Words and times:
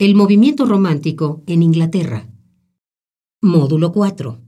El 0.00 0.14
movimiento 0.14 0.64
romántico 0.64 1.42
en 1.46 1.62
Inglaterra. 1.62 2.26
Módulo 3.42 3.92
4. 3.92 4.40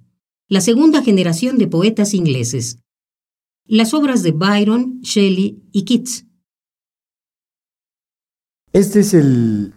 La 0.48 0.62
segunda 0.62 1.02
generación 1.02 1.58
de 1.58 1.66
poetas 1.66 2.14
ingleses. 2.14 2.78
Las 3.66 3.92
obras 3.92 4.22
de 4.22 4.32
Byron, 4.32 5.02
Shelley 5.02 5.62
y 5.70 5.84
Keats. 5.84 6.24
Esta 8.72 8.98
es 8.98 9.14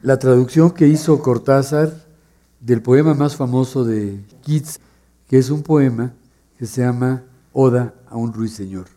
la 0.01 0.17
traducción 0.17 0.71
que 0.71 0.87
hizo 0.87 1.21
Cortázar 1.21 2.07
del 2.61 2.81
poema 2.81 3.13
más 3.13 3.35
famoso 3.35 3.83
de 3.83 4.23
Keats, 4.45 4.79
que 5.27 5.39
es 5.39 5.49
un 5.49 5.61
poema 5.61 6.13
que 6.57 6.67
se 6.67 6.83
llama 6.83 7.25
Oda 7.51 7.95
a 8.07 8.15
un 8.15 8.31
ruiseñor. 8.31 8.87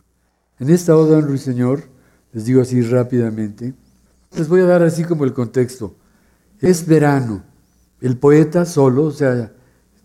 En 0.59 0.69
esta 0.69 0.95
Oda 0.95 1.17
a 1.17 1.19
un 1.19 1.27
ruiseñor, 1.27 1.89
les 2.31 2.45
digo 2.45 2.61
así 2.61 2.81
rápidamente, 2.83 3.73
les 4.33 4.47
voy 4.47 4.61
a 4.61 4.65
dar 4.65 4.81
así 4.81 5.03
como 5.03 5.25
el 5.25 5.33
contexto. 5.33 5.98
Es 6.61 6.85
verano, 6.85 7.43
el 8.01 8.17
poeta 8.17 8.65
solo, 8.65 9.05
o 9.05 9.11
sea, 9.11 9.53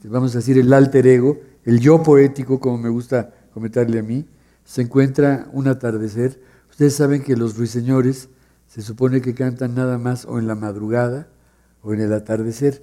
vamos 0.05 0.35
a 0.35 0.39
decir 0.39 0.57
el 0.59 0.73
alter 0.73 1.07
ego, 1.07 1.41
el 1.65 1.81
yo 1.81 2.03
poético, 2.03 2.61
como 2.61 2.79
me 2.79 2.89
gusta 2.89 3.35
comentarle 3.53 3.99
a 3.99 4.03
mí, 4.03 4.27
se 4.65 4.83
encuentra 4.83 5.49
un 5.53 5.67
atardecer. 5.67 6.41
Ustedes 6.71 6.95
saben 6.95 7.23
que 7.23 7.37
los 7.37 7.57
ruiseñores 7.57 8.29
se 8.69 8.83
supone 8.83 9.21
que 9.21 9.35
cantan 9.35 9.75
nada 9.75 9.99
más 9.99 10.25
o 10.27 10.39
en 10.39 10.47
la 10.47 10.55
madrugada 10.55 11.29
o 11.83 11.93
en 11.93 12.01
el 12.01 12.13
atardecer 12.13 12.83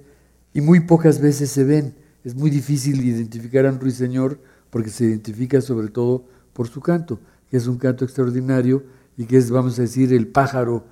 y 0.52 0.60
muy 0.60 0.80
pocas 0.80 1.20
veces 1.20 1.50
se 1.50 1.64
ven. 1.64 1.94
Es 2.24 2.34
muy 2.34 2.50
difícil 2.50 3.02
identificar 3.04 3.66
a 3.66 3.70
un 3.70 3.80
ruiseñor 3.80 4.38
porque 4.70 4.90
se 4.90 5.04
identifica 5.04 5.60
sobre 5.60 5.88
todo 5.88 6.26
por 6.52 6.68
su 6.68 6.80
canto, 6.80 7.20
que 7.50 7.56
es 7.56 7.66
un 7.66 7.78
canto 7.78 8.04
extraordinario 8.04 8.84
y 9.16 9.26
que 9.26 9.36
es, 9.36 9.50
vamos 9.50 9.78
a 9.78 9.82
decir, 9.82 10.12
el 10.12 10.28
pájaro 10.28 10.84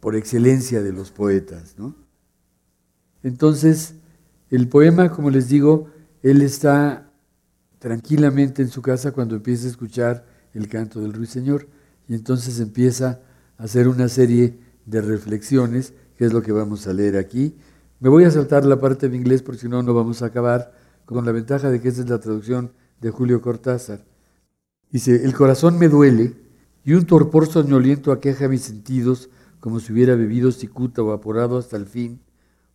por 0.00 0.16
excelencia 0.16 0.82
de 0.82 0.92
los 0.92 1.10
poetas. 1.10 1.74
¿no? 1.78 2.01
Entonces, 3.22 3.94
el 4.50 4.68
poema, 4.68 5.10
como 5.10 5.30
les 5.30 5.48
digo, 5.48 5.88
él 6.22 6.42
está 6.42 7.10
tranquilamente 7.78 8.62
en 8.62 8.68
su 8.68 8.82
casa 8.82 9.12
cuando 9.12 9.36
empieza 9.36 9.66
a 9.66 9.70
escuchar 9.70 10.26
el 10.54 10.68
canto 10.68 11.00
del 11.00 11.12
ruiseñor 11.12 11.68
y 12.08 12.14
entonces 12.14 12.60
empieza 12.60 13.20
a 13.58 13.64
hacer 13.64 13.88
una 13.88 14.08
serie 14.08 14.58
de 14.86 15.00
reflexiones, 15.00 15.94
que 16.16 16.26
es 16.26 16.32
lo 16.32 16.42
que 16.42 16.52
vamos 16.52 16.86
a 16.86 16.92
leer 16.92 17.16
aquí. 17.16 17.56
Me 18.00 18.08
voy 18.08 18.24
a 18.24 18.30
saltar 18.30 18.64
la 18.64 18.78
parte 18.78 19.08
de 19.08 19.16
inglés 19.16 19.42
porque 19.42 19.62
si 19.62 19.68
no, 19.68 19.82
no 19.82 19.94
vamos 19.94 20.22
a 20.22 20.26
acabar 20.26 20.72
con 21.04 21.24
la 21.24 21.32
ventaja 21.32 21.70
de 21.70 21.80
que 21.80 21.88
esta 21.88 22.02
es 22.02 22.10
la 22.10 22.20
traducción 22.20 22.72
de 23.00 23.10
Julio 23.10 23.40
Cortázar. 23.40 24.04
Dice, 24.90 25.24
el 25.24 25.34
corazón 25.34 25.78
me 25.78 25.88
duele 25.88 26.34
y 26.84 26.92
un 26.92 27.06
torpor 27.06 27.46
soñoliento 27.46 28.12
aqueja 28.12 28.48
mis 28.48 28.62
sentidos 28.62 29.30
como 29.60 29.80
si 29.80 29.92
hubiera 29.92 30.16
bebido 30.16 30.52
cicuta 30.52 31.02
o 31.02 31.06
evaporado 31.06 31.56
hasta 31.56 31.76
el 31.76 31.86
fin 31.86 32.20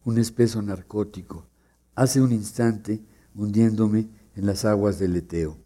un 0.08 0.18
espeso 0.20 0.62
narcótico. 0.62 1.46
Hace 1.94 2.22
un 2.22 2.32
instante 2.32 3.02
hundiéndome 3.36 4.08
en 4.38 4.46
las 4.46 4.64
aguas 4.64 5.00
del 5.00 5.18
Eteo. 5.18 5.58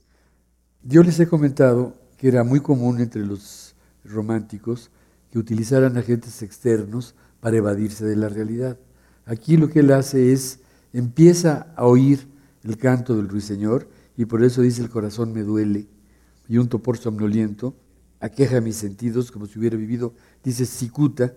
Yo 0.81 1.03
les 1.03 1.19
he 1.19 1.27
comentado 1.27 1.95
que 2.17 2.27
era 2.27 2.43
muy 2.43 2.59
común 2.59 2.99
entre 3.01 3.23
los 3.23 3.75
románticos 4.03 4.89
que 5.29 5.37
utilizaran 5.37 5.95
agentes 5.95 6.41
externos 6.41 7.13
para 7.39 7.57
evadirse 7.57 8.03
de 8.03 8.15
la 8.15 8.29
realidad. 8.29 8.79
Aquí 9.25 9.57
lo 9.57 9.69
que 9.69 9.81
él 9.81 9.91
hace 9.91 10.33
es, 10.33 10.61
empieza 10.91 11.71
a 11.75 11.85
oír 11.85 12.27
el 12.63 12.77
canto 12.77 13.15
del 13.15 13.29
ruiseñor 13.29 13.89
y 14.17 14.25
por 14.25 14.43
eso 14.43 14.63
dice 14.63 14.81
el 14.81 14.89
corazón 14.89 15.33
me 15.33 15.43
duele 15.43 15.87
y 16.49 16.57
un 16.57 16.67
topor 16.67 16.97
somnoliento 16.97 17.75
aqueja 18.19 18.59
mis 18.59 18.77
sentidos 18.77 19.31
como 19.31 19.45
si 19.45 19.59
hubiera 19.59 19.77
vivido, 19.77 20.15
dice 20.43 20.65
cicuta, 20.65 21.35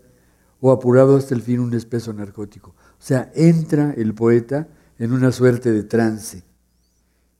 o 0.60 0.72
apurado 0.72 1.16
hasta 1.16 1.34
el 1.34 1.42
fin 1.42 1.60
un 1.60 1.74
espeso 1.74 2.12
narcótico. 2.12 2.70
O 2.70 3.02
sea, 3.02 3.30
entra 3.34 3.92
el 3.92 4.14
poeta 4.14 4.68
en 4.98 5.12
una 5.12 5.32
suerte 5.32 5.72
de 5.72 5.82
trance. 5.82 6.42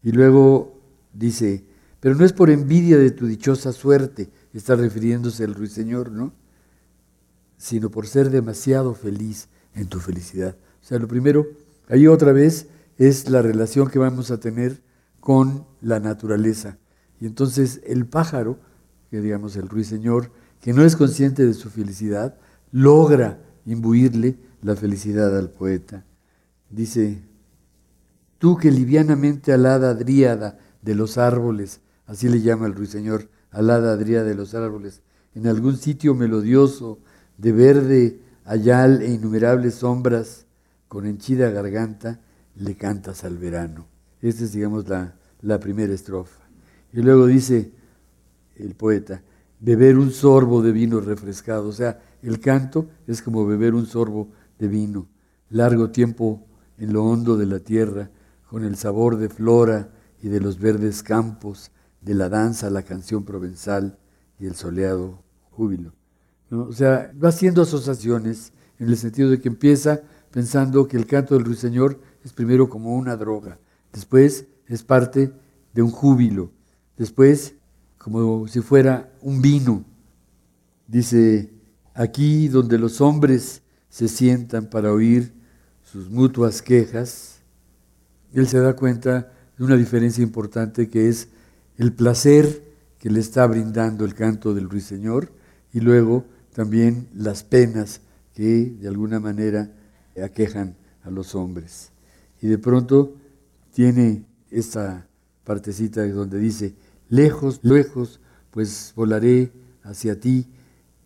Y 0.03 0.13
luego 0.13 0.81
dice, 1.13 1.65
pero 2.01 2.15
no 2.15 2.25
es 2.25 2.33
por 2.33 2.51
envidia 2.51 2.99
de 2.99 3.11
tu 3.11 3.27
dichosa 3.27 3.73
suerte, 3.73 4.31
está 4.53 4.75
refiriéndose 4.75 5.45
al 5.45 5.55
ruiseñor, 5.55 6.11
¿no? 6.11 6.35
Sino 7.57 7.91
por 7.91 8.07
ser 8.07 8.31
demasiado 8.31 8.95
feliz 8.95 9.49
en 9.75 9.89
tu 9.89 10.01
felicidad. 10.01 10.57
O 10.83 10.87
sea, 10.87 10.99
lo 10.99 11.09
primero, 11.09 11.47
ahí 11.89 12.07
otra 12.07 12.33
vez, 12.33 12.69
es 12.99 13.29
la 13.31 13.43
relación 13.43 13.89
que 13.89 13.99
vamos 13.99 14.31
a 14.31 14.39
tener 14.39 14.83
con 15.21 15.67
la 15.81 16.01
naturaleza. 16.01 16.77
Y 17.21 17.27
entonces 17.27 17.81
el 17.87 18.07
pájaro, 18.07 18.59
que 19.11 19.21
digamos 19.21 19.57
el 19.57 19.69
ruiseñor, 19.69 20.31
que 20.61 20.73
no 20.73 20.85
es 20.85 20.97
consciente 20.97 21.47
de 21.47 21.55
su 21.55 21.71
felicidad, 21.71 22.39
logra 22.75 23.39
imbuirle 23.67 24.37
la 24.61 24.75
felicidad 24.75 25.39
al 25.39 25.49
poeta. 25.49 26.05
Dice, 26.71 27.23
tú 28.39 28.57
que 28.57 28.73
livianamente 28.73 29.53
alada 29.53 29.95
dríada 29.95 30.59
de 30.83 30.97
los 30.97 31.17
árboles, 31.17 31.83
así 32.07 32.29
le 32.29 32.41
llama 32.41 32.67
el 32.67 32.75
ruiseñor, 32.75 33.29
alada 33.53 33.97
dríada 33.97 34.25
de 34.25 34.35
los 34.35 34.57
árboles, 34.57 35.03
en 35.37 35.47
algún 35.47 35.77
sitio 35.77 36.17
melodioso, 36.17 36.99
de 37.39 37.53
verde, 37.53 38.21
ayal 38.45 39.03
e 39.03 39.13
innumerables 39.13 39.77
sombras, 39.77 40.47
con 40.89 41.07
henchida 41.07 41.51
garganta, 41.51 42.21
le 42.57 42.75
cantas 42.75 43.23
al 43.23 43.39
verano. 43.39 43.87
Esta 44.21 44.43
es, 44.43 44.53
digamos, 44.53 44.89
la, 44.89 45.15
la 45.43 45.61
primera 45.61 45.95
estrofa. 45.95 46.43
Y 46.93 47.03
luego 47.03 47.27
dice 47.27 47.71
el 48.57 48.75
poeta, 48.75 49.23
beber 49.65 49.97
un 49.97 50.11
sorbo 50.11 50.61
de 50.61 50.73
vino 50.73 51.01
refrescado. 51.01 51.69
O 51.69 51.73
sea, 51.73 51.99
el 52.23 52.39
canto 52.39 52.87
es 53.07 53.23
como 53.23 53.47
beber 53.47 53.75
un 53.75 53.87
sorbo 53.87 54.29
de 54.59 54.69
vino. 54.69 55.09
Largo 55.49 55.91
tiempo 55.91 56.47
en 56.77 56.93
lo 56.93 57.05
hondo 57.05 57.39
de 57.39 57.47
la 57.47 57.61
tierra, 57.61 58.11
con 58.51 58.65
el 58.65 58.77
sabor 58.77 59.17
de 59.17 59.31
flora 59.31 59.89
y 60.23 60.29
de 60.29 60.41
los 60.41 60.59
verdes 60.59 61.03
campos, 61.03 61.71
de 62.03 62.15
la 62.15 62.29
danza, 62.29 62.69
la 62.69 62.83
canción 62.83 63.25
provenzal 63.25 63.99
y 64.39 64.47
el 64.47 64.55
soleado 64.55 65.23
júbilo. 65.51 65.95
O 66.51 66.73
sea, 66.73 67.11
va 67.23 67.31
haciendo 67.31 67.63
asociaciones 67.63 68.53
en 68.79 68.89
el 68.89 68.99
sentido 68.99 69.31
de 69.31 69.41
que 69.41 69.49
empieza 69.49 70.03
pensando 70.31 70.87
que 70.87 70.99
el 70.99 71.07
canto 71.07 71.35
del 71.35 71.45
ruiseñor 71.45 72.01
es 72.23 72.35
primero 72.35 72.69
como 72.69 72.95
una 72.95 73.17
droga, 73.17 73.59
después 73.93 74.47
es 74.67 74.83
parte 74.83 75.33
de 75.73 75.83
un 75.83 75.91
júbilo, 75.91 76.51
después 76.99 77.55
como 78.05 78.47
si 78.49 78.61
fuera 78.61 79.11
un 79.23 79.41
vino. 79.41 79.83
Dice, 80.87 81.51
aquí 81.95 82.49
donde 82.49 82.77
los 82.77 83.01
hombres 83.01 83.63
se 83.89 84.09
sientan 84.09 84.69
para 84.69 84.93
oír 84.93 85.33
sus 85.83 86.11
mutuas 86.11 86.61
quejas, 86.61 87.41
él 88.35 88.47
se 88.47 88.61
da 88.61 88.77
cuenta 88.77 89.33
de 89.57 89.65
una 89.65 89.77
diferencia 89.77 90.23
importante 90.23 90.91
que 90.91 91.09
es 91.09 91.29
el 91.79 91.95
placer 91.95 92.75
que 92.99 93.09
le 93.09 93.21
está 93.21 93.47
brindando 93.47 94.05
el 94.05 94.13
canto 94.13 94.53
del 94.53 94.69
ruiseñor 94.69 95.33
y 95.73 95.81
luego 95.81 96.27
también 96.53 97.09
las 97.15 97.43
penas 97.43 98.03
que 98.35 98.77
de 98.83 98.87
alguna 98.87 99.19
manera 99.19 99.73
aquejan 100.23 100.77
a 101.05 101.11
los 101.11 101.35
hombres. 101.35 101.91
Y 102.43 102.49
de 102.49 102.59
pronto 102.59 103.15
tiene 103.73 104.27
esta 104.51 105.09
partecita 105.43 106.07
donde 106.07 106.39
dice, 106.39 106.75
lejos, 107.09 107.61
lejos, 107.63 108.21
pues 108.51 108.93
volaré 108.97 109.53
hacia 109.83 110.19
ti, 110.19 110.49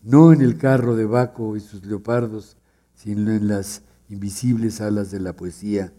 no 0.03 0.33
en 0.33 0.43
el 0.43 0.59
carro 0.59 0.97
de 0.97 1.05
Baco 1.05 1.57
y 1.57 1.61
sus 1.61 1.85
leopardos, 1.85 2.57
sino 2.95 3.33
en 3.33 3.49
las 3.49 3.83
invisibles 4.09 4.81
alas 4.81 5.11
de 5.11 5.21
la 5.21 5.35
poesía, 5.35 5.93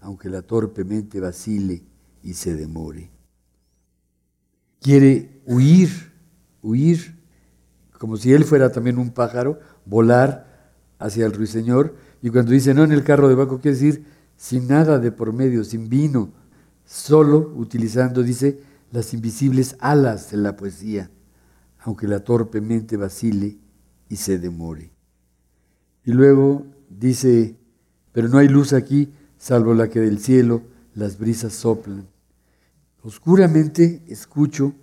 aunque 0.00 0.28
la 0.28 0.42
torpemente 0.42 1.20
vacile 1.20 1.82
y 2.22 2.34
se 2.34 2.54
demore. 2.54 3.10
Quiere 4.80 5.42
huir, 5.46 5.90
huir, 6.62 7.18
como 7.98 8.16
si 8.16 8.32
él 8.32 8.44
fuera 8.44 8.72
también 8.72 8.98
un 8.98 9.10
pájaro, 9.10 9.60
volar 9.84 10.72
hacia 10.98 11.26
el 11.26 11.32
ruiseñor, 11.32 11.96
y 12.22 12.30
cuando 12.30 12.52
dice 12.52 12.74
no 12.74 12.84
en 12.84 12.92
el 12.92 13.04
carro 13.04 13.28
de 13.28 13.34
Baco, 13.34 13.60
quiere 13.60 13.76
decir 13.76 14.04
sin 14.36 14.68
nada 14.68 14.98
de 14.98 15.12
por 15.12 15.34
medio, 15.34 15.64
sin 15.64 15.90
vino, 15.90 16.32
solo 16.86 17.52
utilizando, 17.56 18.22
dice, 18.22 18.62
las 18.90 19.14
invisibles 19.14 19.76
alas 19.78 20.30
de 20.30 20.36
la 20.36 20.56
poesía, 20.56 21.10
aunque 21.78 22.08
la 22.08 22.20
torpemente 22.20 22.96
vacile 22.96 23.58
y 24.08 24.16
se 24.16 24.38
demore. 24.38 24.92
Y 26.04 26.12
luego 26.12 26.66
dice, 26.88 27.56
pero 28.12 28.28
no 28.28 28.38
hay 28.38 28.48
luz 28.48 28.72
aquí, 28.72 29.12
salvo 29.38 29.74
la 29.74 29.88
que 29.88 30.00
del 30.00 30.18
cielo 30.18 30.62
las 30.94 31.18
brisas 31.18 31.52
soplan. 31.52 32.08
Oscuramente 33.02 34.02
escucho 34.08 34.74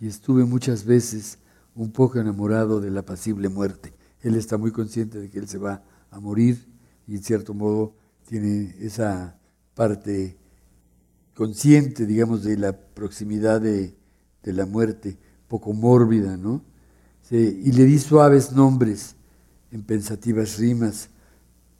y 0.00 0.06
estuve 0.06 0.44
muchas 0.44 0.84
veces 0.84 1.38
un 1.74 1.90
poco 1.90 2.18
enamorado 2.18 2.80
de 2.80 2.90
la 2.90 3.02
pasible 3.02 3.48
muerte. 3.48 3.92
Él 4.22 4.34
está 4.34 4.56
muy 4.56 4.72
consciente 4.72 5.18
de 5.18 5.28
que 5.28 5.38
él 5.38 5.48
se 5.48 5.58
va 5.58 5.82
a 6.10 6.20
morir 6.20 6.66
y 7.06 7.16
en 7.16 7.22
cierto 7.22 7.54
modo 7.54 7.94
tiene 8.26 8.74
esa 8.80 9.38
parte 9.74 10.36
consciente, 11.38 12.04
digamos, 12.04 12.42
de 12.42 12.56
la 12.56 12.72
proximidad 12.72 13.60
de, 13.60 13.94
la 14.42 14.66
muerte, 14.66 15.16
poco 15.46 15.72
mórbida, 15.72 16.36
¿no? 16.36 16.64
Y 17.30 17.70
le 17.70 17.84
di 17.84 18.00
suaves 18.00 18.50
nombres 18.50 19.14
en 19.70 19.84
pensativas 19.84 20.58
rimas 20.58 21.10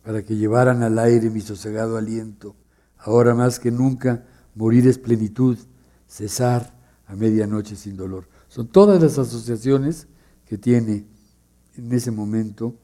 para 0.04 0.22
que 0.22 0.36
llevaran 0.36 0.84
al 0.84 0.96
aire 1.00 1.28
mi 1.28 1.40
sosegado 1.40 1.96
aliento. 1.96 2.54
Ahora 2.98 3.34
más 3.34 3.58
que 3.58 3.72
nunca, 3.72 4.24
morir 4.54 4.86
es 4.86 4.96
plenitud, 4.96 5.58
cesar 6.06 6.72
a 7.08 7.16
medianoche 7.16 7.74
sin 7.74 7.96
dolor. 7.96 8.28
Son 8.46 8.68
todas 8.68 9.02
las 9.02 9.18
asociaciones 9.18 10.06
que 10.46 10.56
tiene 10.56 11.04
en 11.76 11.92
ese 11.92 12.12
momento 12.12 12.76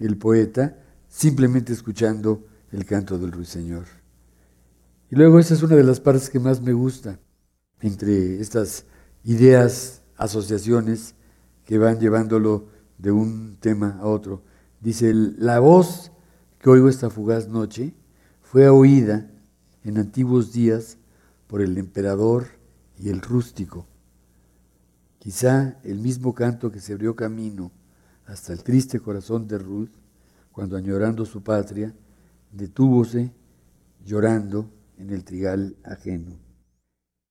el 0.00 0.18
poeta, 0.18 0.76
simplemente 1.08 1.72
escuchando 1.72 2.48
el 2.72 2.84
canto 2.84 3.16
del 3.16 3.30
ruiseñor. 3.30 3.99
Y 5.10 5.16
luego 5.16 5.40
esa 5.40 5.54
es 5.54 5.62
una 5.64 5.74
de 5.74 5.82
las 5.82 5.98
partes 5.98 6.30
que 6.30 6.38
más 6.38 6.60
me 6.62 6.72
gusta, 6.72 7.18
entre 7.80 8.40
estas 8.40 8.84
ideas, 9.24 10.02
asociaciones 10.16 11.16
que 11.64 11.78
van 11.78 11.98
llevándolo 11.98 12.68
de 12.96 13.10
un 13.10 13.56
tema 13.58 13.98
a 14.00 14.06
otro. 14.06 14.44
Dice, 14.80 15.12
la 15.12 15.58
voz 15.58 16.12
que 16.60 16.70
oigo 16.70 16.88
esta 16.88 17.10
fugaz 17.10 17.48
noche 17.48 17.92
fue 18.40 18.68
oída 18.68 19.28
en 19.82 19.98
antiguos 19.98 20.52
días 20.52 20.96
por 21.48 21.60
el 21.60 21.76
emperador 21.76 22.46
y 22.96 23.08
el 23.08 23.20
rústico. 23.20 23.88
Quizá 25.18 25.80
el 25.82 25.98
mismo 25.98 26.34
canto 26.34 26.70
que 26.70 26.80
se 26.80 26.92
abrió 26.92 27.16
camino 27.16 27.72
hasta 28.26 28.52
el 28.52 28.62
triste 28.62 29.00
corazón 29.00 29.48
de 29.48 29.58
Ruth, 29.58 29.90
cuando 30.52 30.76
añorando 30.76 31.24
su 31.24 31.42
patria, 31.42 31.92
detúvose 32.52 33.32
llorando 34.04 34.70
en 35.00 35.10
el 35.10 35.24
trigal 35.24 35.76
ajeno. 35.82 36.38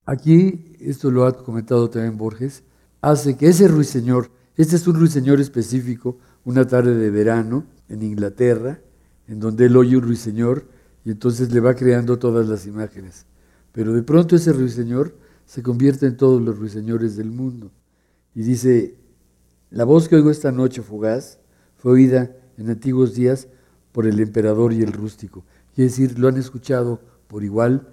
Aquí, 0.06 0.75
esto 0.80 1.12
lo 1.12 1.25
ha 1.25 1.44
comentado 1.44 1.89
también 1.89 2.18
Borges, 2.18 2.63
hace 3.01 3.38
que 3.38 3.48
ese 3.48 3.68
ruiseñor, 3.68 4.31
este 4.56 4.75
es 4.75 4.88
un 4.88 4.95
ruiseñor 4.95 5.39
específico, 5.39 6.18
una 6.45 6.66
tarde 6.66 6.95
de 6.95 7.10
verano 7.12 7.66
en 7.88 8.01
Inglaterra, 8.01 8.80
en 9.27 9.39
donde 9.39 9.66
él 9.66 9.77
oye 9.77 9.98
un 9.98 10.04
ruiseñor 10.04 10.66
y 11.06 11.12
entonces 11.12 11.51
le 11.51 11.60
va 11.60 11.75
creando 11.75 12.18
todas 12.18 12.48
las 12.48 12.66
imágenes. 12.66 13.25
Pero 13.71 13.94
de 13.94 14.01
pronto 14.01 14.36
ese 14.36 14.51
ruiseñor 14.51 15.16
se 15.45 15.62
convierte 15.62 16.07
en 16.07 16.18
todos 16.18 16.42
los 16.42 16.57
ruiseñores 16.57 17.16
del 17.16 17.30
mundo. 17.31 17.71
Y 18.33 18.42
dice, 18.42 18.95
la 19.69 19.83
voz 19.83 20.10
que 20.10 20.16
oigo 20.16 20.31
esta 20.31 20.51
noche 20.51 20.81
fugaz 20.81 21.39
fue 21.77 21.94
oída 21.94 22.36
en 22.57 22.69
antiguos 22.69 23.13
días 23.13 23.48
por 23.92 24.07
el 24.07 24.19
emperador 24.19 24.74
y 24.74 24.81
el 24.81 24.92
rústico. 24.92 25.45
Quiere 25.75 25.89
decir, 25.89 26.18
lo 26.18 26.27
han 26.27 26.38
escuchado 26.38 27.00
por 27.30 27.44
igual 27.44 27.88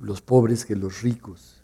los 0.00 0.20
pobres 0.20 0.66
que 0.66 0.76
los 0.76 1.00
ricos. 1.00 1.62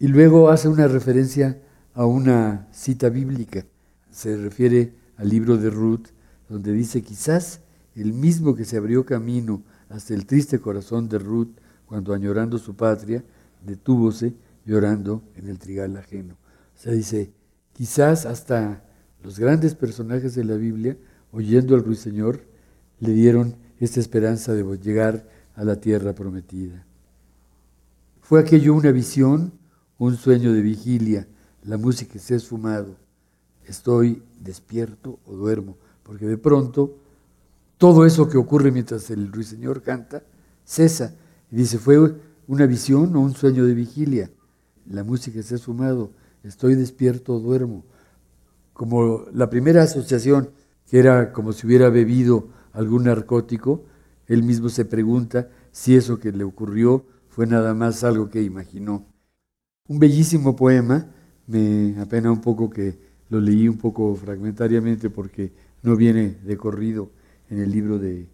Y 0.00 0.08
luego 0.08 0.48
hace 0.48 0.68
una 0.68 0.88
referencia 0.88 1.62
a 1.94 2.06
una 2.06 2.66
cita 2.72 3.10
bíblica. 3.10 3.64
Se 4.10 4.36
refiere 4.36 4.94
al 5.16 5.28
libro 5.28 5.58
de 5.58 5.70
Ruth, 5.70 6.08
donde 6.48 6.72
dice, 6.72 7.02
quizás 7.02 7.60
el 7.94 8.12
mismo 8.12 8.54
que 8.54 8.64
se 8.64 8.78
abrió 8.78 9.04
camino 9.04 9.62
hasta 9.88 10.14
el 10.14 10.26
triste 10.26 10.58
corazón 10.58 11.08
de 11.08 11.18
Ruth 11.18 11.50
cuando 11.84 12.14
añorando 12.14 12.58
su 12.58 12.74
patria, 12.74 13.22
detúvose 13.64 14.34
llorando 14.64 15.22
en 15.36 15.48
el 15.48 15.58
trigal 15.58 15.96
ajeno. 15.96 16.34
O 16.34 16.78
sea, 16.78 16.92
dice, 16.92 17.30
quizás 17.72 18.26
hasta 18.26 18.82
los 19.22 19.38
grandes 19.38 19.74
personajes 19.74 20.34
de 20.34 20.44
la 20.44 20.56
Biblia, 20.56 20.96
oyendo 21.30 21.74
al 21.74 21.84
ruiseñor, 21.84 22.40
le 23.00 23.12
dieron 23.12 23.56
esta 23.80 24.00
esperanza 24.00 24.54
de 24.54 24.64
llegar 24.78 25.28
a 25.56 25.64
la 25.64 25.80
tierra 25.80 26.14
prometida. 26.14 26.84
Fue 28.20 28.40
aquello 28.40 28.74
una 28.74 28.92
visión, 28.92 29.52
un 29.98 30.16
sueño 30.16 30.52
de 30.52 30.60
vigilia, 30.60 31.26
la 31.64 31.76
música 31.76 32.18
se 32.18 32.34
ha 32.34 32.36
esfumado, 32.36 32.96
estoy 33.64 34.22
despierto 34.40 35.18
o 35.26 35.34
duermo, 35.34 35.76
porque 36.04 36.26
de 36.26 36.38
pronto 36.38 36.96
todo 37.78 38.06
eso 38.06 38.28
que 38.28 38.38
ocurre 38.38 38.70
mientras 38.70 39.10
el 39.10 39.32
ruiseñor 39.32 39.82
canta 39.82 40.22
cesa. 40.64 41.14
Y 41.50 41.56
dice, 41.56 41.78
fue 41.78 42.14
una 42.46 42.66
visión 42.66 43.14
o 43.16 43.20
un 43.20 43.34
sueño 43.34 43.64
de 43.64 43.74
vigilia. 43.74 44.30
La 44.88 45.02
música 45.04 45.42
se 45.42 45.56
ha 45.56 45.58
sumado, 45.58 46.10
estoy 46.44 46.74
despierto 46.74 47.34
o 47.34 47.40
duermo. 47.40 47.84
Como 48.72 49.26
la 49.32 49.50
primera 49.50 49.82
asociación, 49.82 50.50
que 50.88 50.98
era 50.98 51.32
como 51.32 51.52
si 51.52 51.66
hubiera 51.66 51.88
bebido 51.88 52.48
algún 52.72 53.04
narcótico, 53.04 53.84
él 54.26 54.42
mismo 54.42 54.68
se 54.68 54.84
pregunta 54.84 55.48
si 55.70 55.94
eso 55.94 56.18
que 56.18 56.32
le 56.32 56.44
ocurrió 56.44 57.06
fue 57.28 57.46
nada 57.46 57.74
más 57.74 58.02
algo 58.04 58.30
que 58.30 58.42
imaginó. 58.42 59.06
Un 59.88 59.98
bellísimo 59.98 60.56
poema, 60.56 61.12
me 61.46 61.94
apena 62.00 62.32
un 62.32 62.40
poco 62.40 62.70
que 62.70 62.98
lo 63.28 63.40
leí 63.40 63.68
un 63.68 63.78
poco 63.78 64.14
fragmentariamente 64.16 65.10
porque 65.10 65.52
no 65.82 65.96
viene 65.96 66.38
de 66.44 66.56
corrido 66.56 67.10
en 67.50 67.60
el 67.60 67.70
libro 67.70 67.98
de, 67.98 68.26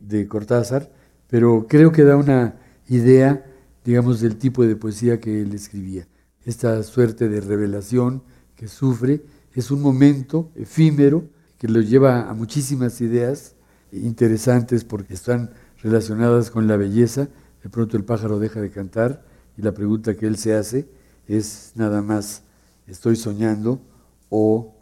de 0.00 0.26
Cortázar, 0.26 0.90
pero 1.28 1.66
creo 1.68 1.92
que 1.92 2.02
da 2.02 2.16
una 2.16 2.56
idea, 2.88 3.44
digamos, 3.84 4.20
del 4.20 4.36
tipo 4.36 4.64
de 4.64 4.76
poesía 4.76 5.20
que 5.20 5.42
él 5.42 5.54
escribía. 5.54 6.08
Esta 6.44 6.82
suerte 6.82 7.28
de 7.28 7.40
revelación 7.40 8.22
que 8.54 8.68
sufre 8.68 9.24
es 9.52 9.70
un 9.70 9.82
momento 9.82 10.50
efímero 10.54 11.28
que 11.58 11.68
lo 11.68 11.80
lleva 11.80 12.28
a 12.28 12.34
muchísimas 12.34 13.00
ideas 13.00 13.55
interesantes 14.02 14.84
porque 14.84 15.14
están 15.14 15.50
relacionadas 15.82 16.50
con 16.50 16.66
la 16.66 16.76
belleza. 16.76 17.28
De 17.62 17.70
pronto 17.70 17.96
el 17.96 18.04
pájaro 18.04 18.38
deja 18.38 18.60
de 18.60 18.70
cantar 18.70 19.24
y 19.56 19.62
la 19.62 19.72
pregunta 19.72 20.14
que 20.14 20.26
él 20.26 20.36
se 20.36 20.54
hace 20.54 20.86
es 21.28 21.72
nada 21.74 22.02
más, 22.02 22.42
¿estoy 22.86 23.16
soñando 23.16 23.80
o 24.28 24.74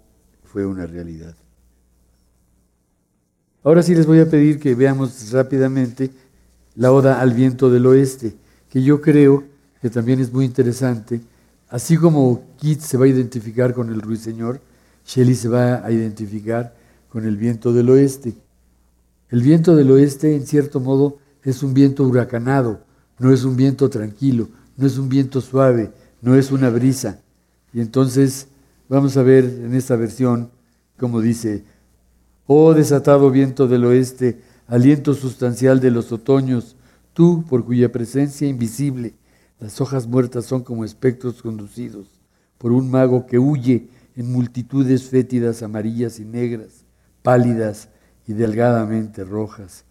fue 0.45 0.67
una 0.67 0.87
realidad? 0.87 1.35
Ahora 3.63 3.83
sí 3.83 3.95
les 3.95 4.07
voy 4.07 4.21
a 4.21 4.29
pedir 4.29 4.61
que 4.61 4.75
veamos 4.75 5.31
rápidamente 5.33 6.11
la 6.75 6.93
Oda 6.93 7.21
al 7.21 7.33
Viento 7.33 7.71
del 7.71 7.87
Oeste, 7.87 8.35
que 8.69 8.83
yo 8.83 9.01
creo 9.01 9.45
que 9.81 9.89
también 9.89 10.21
es 10.21 10.33
muy 10.33 10.45
interesante. 10.45 11.21
Así 11.69 11.97
como 11.97 12.45
Keats 12.61 12.85
se 12.85 12.99
va 12.99 13.07
a 13.07 13.09
identificar 13.09 13.73
con 13.73 13.89
el 13.89 14.03
ruiseñor, 14.03 14.61
Shelley 15.07 15.35
se 15.35 15.49
va 15.49 15.85
a 15.85 15.91
identificar 15.91 16.75
con 17.09 17.25
el 17.25 17.37
viento 17.37 17.73
del 17.73 17.91
oeste. 17.91 18.35
El 19.35 19.43
viento 19.43 19.75
del 19.75 19.91
oeste, 19.91 20.37
en 20.37 20.47
cierto 20.47 20.79
modo, 20.79 21.19
es 21.43 21.65
un 21.65 21.75
viento 21.75 22.05
huracanado, 22.05 22.85
no 23.19 23.33
es 23.33 23.43
un 23.43 23.57
viento 23.57 23.91
tranquilo, 23.91 24.49
no 24.77 24.87
es 24.87 24.97
un 24.97 25.09
viento 25.09 25.41
suave, 25.41 25.91
no 26.23 26.37
es 26.37 26.53
una 26.53 26.71
brisa. 26.71 27.19
Y 27.73 27.81
entonces 27.81 28.47
vamos 28.89 29.17
a 29.17 29.25
ver 29.25 29.45
en 29.45 29.75
esta 29.75 29.97
versión 29.97 30.51
como 30.97 31.21
dice, 31.21 31.65
Oh 32.47 32.75
desatado 32.75 33.29
viento 33.33 33.67
del 33.67 33.87
oeste, 33.87 34.41
aliento 34.69 35.15
sustancial 35.15 35.81
de 35.81 35.91
los 35.91 36.13
otoños, 36.13 36.77
tú 37.13 37.45
por 37.49 37.65
cuya 37.65 37.91
presencia 37.91 38.47
invisible 38.47 39.15
las 39.59 39.81
hojas 39.81 40.07
muertas 40.07 40.45
son 40.45 40.63
como 40.63 40.85
espectros 40.85 41.43
conducidos 41.43 42.07
por 42.57 42.71
un 42.71 42.89
mago 42.89 43.27
que 43.27 43.41
huye 43.41 43.89
en 44.15 44.31
multitudes 44.31 45.03
fétidas 45.09 45.65
amarillas 45.65 46.21
y 46.21 46.25
negras, 46.25 46.85
pálidas 47.23 47.89
y 48.27 48.33
delgadamente 48.33 49.25
rojas. 49.25 49.85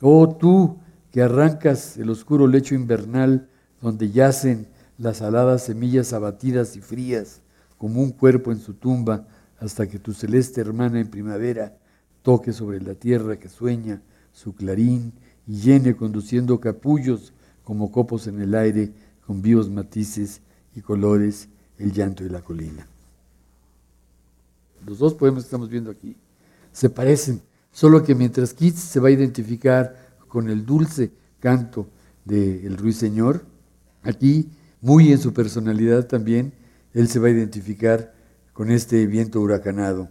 Oh 0.00 0.36
tú 0.36 0.78
que 1.12 1.22
arrancas 1.22 1.96
el 1.96 2.10
oscuro 2.10 2.46
lecho 2.46 2.74
invernal 2.74 3.48
donde 3.80 4.10
yacen 4.10 4.66
las 4.98 5.22
aladas 5.22 5.64
semillas 5.64 6.12
abatidas 6.12 6.76
y 6.76 6.80
frías 6.80 7.40
como 7.76 8.02
un 8.02 8.10
cuerpo 8.10 8.52
en 8.52 8.58
su 8.58 8.74
tumba 8.74 9.26
hasta 9.60 9.86
que 9.86 9.98
tu 9.98 10.12
celeste 10.12 10.60
hermana 10.60 11.00
en 11.00 11.08
primavera 11.08 11.76
toque 12.22 12.52
sobre 12.52 12.80
la 12.80 12.94
tierra 12.94 13.38
que 13.38 13.48
sueña 13.48 14.02
su 14.32 14.54
clarín 14.54 15.12
y 15.46 15.54
llene 15.54 15.96
conduciendo 15.96 16.60
capullos 16.60 17.32
como 17.64 17.90
copos 17.90 18.26
en 18.26 18.40
el 18.40 18.54
aire 18.54 18.92
con 19.26 19.40
vivos 19.42 19.70
matices 19.70 20.40
y 20.74 20.80
colores 20.80 21.48
el 21.78 21.92
llanto 21.92 22.24
de 22.24 22.30
la 22.30 22.42
colina. 22.42 22.86
Los 24.86 24.98
dos 24.98 25.14
poemas 25.14 25.44
que 25.44 25.48
estamos 25.48 25.68
viendo 25.68 25.90
aquí 25.90 26.16
se 26.72 26.90
parecen, 26.90 27.42
solo 27.72 28.02
que 28.02 28.14
mientras 28.14 28.54
Keats 28.54 28.80
se 28.80 29.00
va 29.00 29.08
a 29.08 29.12
identificar 29.12 30.16
con 30.28 30.48
el 30.48 30.64
dulce 30.64 31.12
canto 31.40 31.88
del 32.24 32.76
ruiseñor, 32.76 33.44
aquí, 34.02 34.50
muy 34.80 35.12
en 35.12 35.18
su 35.18 35.32
personalidad 35.32 36.06
también, 36.06 36.52
él 36.92 37.08
se 37.08 37.18
va 37.18 37.28
a 37.28 37.30
identificar 37.30 38.14
con 38.52 38.70
este 38.70 39.06
viento 39.06 39.40
huracanado. 39.40 40.10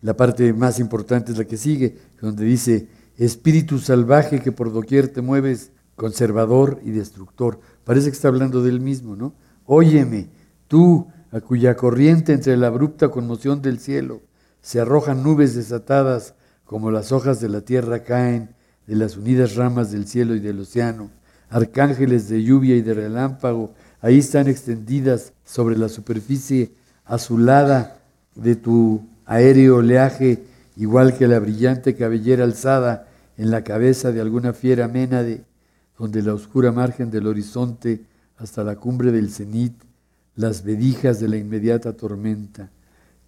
La 0.00 0.16
parte 0.16 0.52
más 0.52 0.78
importante 0.78 1.32
es 1.32 1.38
la 1.38 1.44
que 1.44 1.56
sigue, 1.56 1.98
donde 2.20 2.44
dice, 2.44 2.88
espíritu 3.16 3.78
salvaje 3.78 4.40
que 4.40 4.52
por 4.52 4.72
doquier 4.72 5.08
te 5.08 5.22
mueves, 5.22 5.70
conservador 5.96 6.80
y 6.84 6.90
destructor. 6.90 7.60
Parece 7.84 8.08
que 8.08 8.16
está 8.16 8.28
hablando 8.28 8.62
del 8.62 8.80
mismo, 8.80 9.16
¿no? 9.16 9.34
Óyeme, 9.64 10.30
tú, 10.68 11.08
a 11.30 11.40
cuya 11.40 11.76
corriente 11.76 12.32
entre 12.32 12.56
la 12.56 12.66
abrupta 12.66 13.08
conmoción 13.08 13.62
del 13.62 13.78
cielo 13.78 14.20
se 14.60 14.80
arrojan 14.80 15.22
nubes 15.22 15.54
desatadas 15.54 16.34
como 16.72 16.90
las 16.90 17.12
hojas 17.12 17.38
de 17.38 17.50
la 17.50 17.60
tierra 17.60 18.02
caen 18.02 18.48
de 18.86 18.96
las 18.96 19.18
unidas 19.18 19.56
ramas 19.56 19.92
del 19.92 20.06
cielo 20.06 20.34
y 20.34 20.40
del 20.40 20.60
océano, 20.60 21.10
arcángeles 21.50 22.30
de 22.30 22.42
lluvia 22.42 22.74
y 22.74 22.80
de 22.80 22.94
relámpago, 22.94 23.74
ahí 24.00 24.20
están 24.20 24.48
extendidas 24.48 25.34
sobre 25.44 25.76
la 25.76 25.90
superficie 25.90 26.72
azulada 27.04 27.98
de 28.34 28.56
tu 28.56 29.06
aéreo 29.26 29.76
oleaje, 29.76 30.44
igual 30.78 31.14
que 31.14 31.28
la 31.28 31.40
brillante 31.40 31.94
cabellera 31.94 32.44
alzada 32.44 33.06
en 33.36 33.50
la 33.50 33.64
cabeza 33.64 34.10
de 34.10 34.22
alguna 34.22 34.54
fiera 34.54 34.88
ménade, 34.88 35.44
donde 35.98 36.22
la 36.22 36.32
oscura 36.32 36.72
margen 36.72 37.10
del 37.10 37.26
horizonte 37.26 38.06
hasta 38.38 38.64
la 38.64 38.76
cumbre 38.76 39.12
del 39.12 39.28
cenit, 39.28 39.74
las 40.36 40.64
vedijas 40.64 41.20
de 41.20 41.28
la 41.28 41.36
inmediata 41.36 41.92
tormenta. 41.92 42.70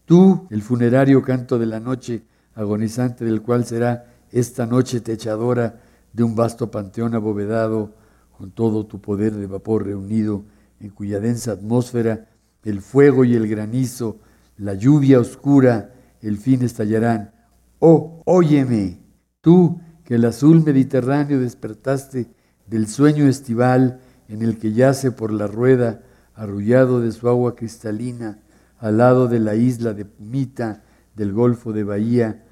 Tú, 0.07 0.47
el 0.49 0.63
funerario 0.63 1.21
canto 1.21 1.59
de 1.59 1.67
la 1.67 1.79
noche, 1.79 2.23
agonizante 2.55 3.25
del 3.25 3.43
cual 3.43 3.65
será 3.65 4.07
esta 4.31 4.67
noche 4.67 5.01
techadora 5.01 5.81
de 6.13 6.23
un 6.23 6.35
vasto 6.35 6.71
panteón 6.71 7.15
abovedado, 7.15 7.95
con 8.37 8.51
todo 8.51 8.87
tu 8.87 9.01
poder 9.01 9.33
de 9.35 9.47
vapor 9.47 9.87
reunido, 9.87 10.45
en 10.81 10.91
cuya 10.91 11.21
densa 11.21 11.53
atmósfera 11.53 12.29
el 12.65 12.81
fuego 12.81 13.25
y 13.25 13.35
el 13.35 13.47
granizo, 13.47 14.19
la 14.57 14.75
lluvia 14.75 15.21
oscura, 15.21 15.93
el 16.21 16.39
fin 16.39 16.63
estallarán. 16.63 17.33
Oh, 17.79 18.23
óyeme, 18.25 19.01
tú 19.41 19.81
que 20.05 20.15
el 20.15 20.25
azul 20.25 20.63
Mediterráneo 20.65 21.41
despertaste 21.41 22.31
del 22.67 22.87
sueño 22.87 23.27
estival 23.27 24.01
en 24.29 24.43
el 24.43 24.59
que 24.59 24.73
yace 24.73 25.11
por 25.11 25.33
la 25.33 25.47
rueda, 25.47 26.03
arrullado 26.35 27.01
de 27.01 27.13
su 27.13 27.29
agua 27.29 27.55
cristalina, 27.55 28.39
al 28.79 28.99
lado 28.99 29.29
de 29.29 29.41
la 29.41 29.55
isla 29.55 29.93
de 29.93 30.05
Pumita, 30.05 30.83
del 31.17 31.33
Golfo 31.33 31.73
de 31.73 31.85
Bahía, 31.85 32.45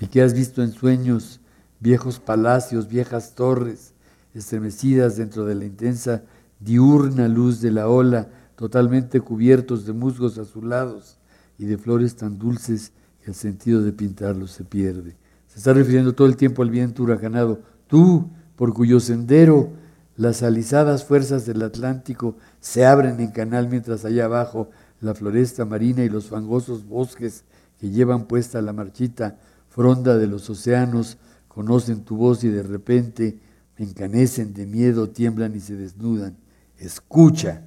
y 0.00 0.06
que 0.06 0.22
has 0.22 0.34
visto 0.34 0.62
en 0.62 0.72
sueños 0.72 1.40
viejos 1.80 2.18
palacios, 2.20 2.88
viejas 2.88 3.34
torres, 3.34 3.94
estremecidas 4.34 5.16
dentro 5.16 5.44
de 5.44 5.54
la 5.54 5.64
intensa 5.64 6.22
diurna 6.60 7.28
luz 7.28 7.60
de 7.60 7.70
la 7.70 7.88
ola, 7.88 8.28
totalmente 8.56 9.20
cubiertos 9.20 9.86
de 9.86 9.92
musgos 9.92 10.38
azulados 10.38 11.18
y 11.58 11.66
de 11.66 11.78
flores 11.78 12.16
tan 12.16 12.38
dulces 12.38 12.92
que 13.22 13.30
el 13.30 13.34
sentido 13.34 13.82
de 13.82 13.92
pintarlos 13.92 14.50
se 14.52 14.64
pierde. 14.64 15.16
Se 15.48 15.58
está 15.58 15.72
refiriendo 15.72 16.14
todo 16.14 16.26
el 16.26 16.36
tiempo 16.36 16.62
al 16.62 16.70
viento 16.70 17.02
huracanado. 17.02 17.60
Tú, 17.86 18.28
por 18.56 18.74
cuyo 18.74 19.00
sendero 19.00 19.72
las 20.16 20.42
alisadas 20.42 21.04
fuerzas 21.04 21.44
del 21.44 21.62
Atlántico 21.62 22.36
se 22.60 22.86
abren 22.86 23.20
en 23.20 23.32
canal 23.32 23.68
mientras 23.68 24.04
allá 24.04 24.26
abajo 24.26 24.70
la 25.00 25.14
floresta 25.14 25.64
marina 25.64 26.04
y 26.04 26.08
los 26.08 26.26
fangosos 26.26 26.86
bosques 26.86 27.44
que 27.84 27.90
llevan 27.90 28.24
puesta 28.24 28.62
la 28.62 28.72
marchita 28.72 29.36
fronda 29.68 30.16
de 30.16 30.26
los 30.26 30.48
océanos 30.48 31.18
conocen 31.48 32.02
tu 32.02 32.16
voz 32.16 32.42
y 32.42 32.48
de 32.48 32.62
repente 32.62 33.38
encanecen 33.76 34.54
de 34.54 34.64
miedo, 34.64 35.10
tiemblan 35.10 35.54
y 35.54 35.60
se 35.60 35.76
desnudan. 35.76 36.38
Escucha, 36.78 37.60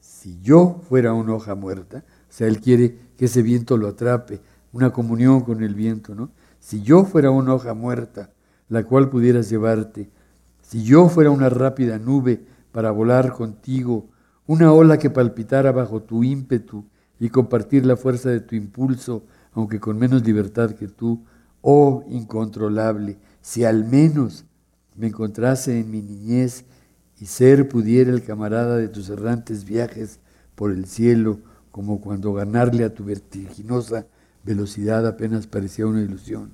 si 0.00 0.40
yo 0.40 0.80
fuera 0.88 1.12
una 1.12 1.34
hoja 1.34 1.54
muerta, 1.54 2.02
o 2.30 2.32
sea, 2.32 2.46
él 2.46 2.62
quiere 2.62 2.96
que 3.18 3.26
ese 3.26 3.42
viento 3.42 3.76
lo 3.76 3.88
atrape, 3.88 4.40
una 4.72 4.90
comunión 4.90 5.42
con 5.42 5.62
el 5.62 5.74
viento, 5.74 6.14
¿no? 6.14 6.30
Si 6.58 6.80
yo 6.80 7.04
fuera 7.04 7.30
una 7.30 7.52
hoja 7.52 7.74
muerta, 7.74 8.30
la 8.70 8.84
cual 8.84 9.10
pudieras 9.10 9.50
llevarte, 9.50 10.08
si 10.62 10.82
yo 10.82 11.10
fuera 11.10 11.30
una 11.30 11.50
rápida 11.50 11.98
nube 11.98 12.42
para 12.72 12.90
volar 12.90 13.34
contigo, 13.34 14.08
una 14.46 14.72
ola 14.72 14.96
que 14.96 15.10
palpitara 15.10 15.72
bajo 15.72 16.00
tu 16.00 16.24
ímpetu 16.24 16.86
y 17.20 17.28
compartir 17.28 17.84
la 17.84 17.98
fuerza 17.98 18.30
de 18.30 18.40
tu 18.40 18.56
impulso, 18.56 19.26
aunque 19.54 19.80
con 19.80 19.98
menos 19.98 20.24
libertad 20.24 20.72
que 20.72 20.88
tú, 20.88 21.24
oh 21.60 22.04
incontrolable, 22.08 23.18
si 23.40 23.64
al 23.64 23.84
menos 23.84 24.44
me 24.96 25.08
encontrase 25.08 25.78
en 25.78 25.90
mi 25.90 26.02
niñez 26.02 26.64
y 27.20 27.26
ser 27.26 27.68
pudiera 27.68 28.10
el 28.10 28.22
camarada 28.22 28.76
de 28.76 28.88
tus 28.88 29.08
errantes 29.08 29.64
viajes 29.64 30.20
por 30.54 30.72
el 30.72 30.86
cielo, 30.86 31.40
como 31.70 32.00
cuando 32.00 32.32
ganarle 32.34 32.84
a 32.84 32.92
tu 32.94 33.04
vertiginosa 33.04 34.06
velocidad 34.44 35.06
apenas 35.06 35.46
parecía 35.46 35.86
una 35.86 36.02
ilusión. 36.02 36.50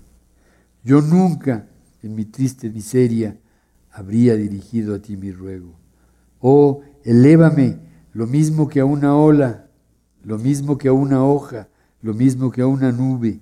Yo 0.85 1.00
nunca, 1.00 1.67
en 2.02 2.14
mi 2.14 2.25
triste 2.25 2.71
miseria, 2.71 3.37
habría 3.90 4.37
dirigido 4.37 4.95
a 4.95 4.99
ti 5.00 5.17
mi 5.17 5.33
ruego. 5.33 5.75
Oh, 6.40 6.83
elévame 7.05 7.78
lo 8.12 8.26
mismo 8.26 8.69
que 8.69 8.81
a 8.81 8.85
una 8.85 9.17
ola, 9.17 9.67
lo 10.23 10.38
mismo 10.38 10.78
que 10.78 10.88
a 10.88 10.93
una 10.93 11.25
hoja, 11.25 11.69
lo 12.00 12.14
mismo 12.14 12.50
que 12.50 12.62
a 12.62 12.67
una 12.67 12.93
nube. 12.93 13.40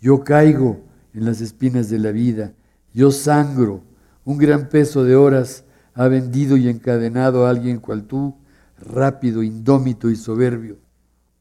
Yo 0.00 0.24
caigo 0.24 0.80
en 1.12 1.24
las 1.24 1.40
espinas 1.40 1.90
de 1.90 1.98
la 1.98 2.12
vida, 2.12 2.54
yo 2.92 3.10
sangro, 3.10 3.82
un 4.24 4.38
gran 4.38 4.68
peso 4.68 5.04
de 5.04 5.16
horas 5.16 5.64
ha 5.94 6.08
vendido 6.08 6.56
y 6.56 6.68
encadenado 6.68 7.46
a 7.46 7.50
alguien 7.50 7.78
cual 7.78 8.04
tú, 8.04 8.36
rápido, 8.78 9.42
indómito 9.42 10.10
y 10.10 10.16
soberbio. 10.16 10.78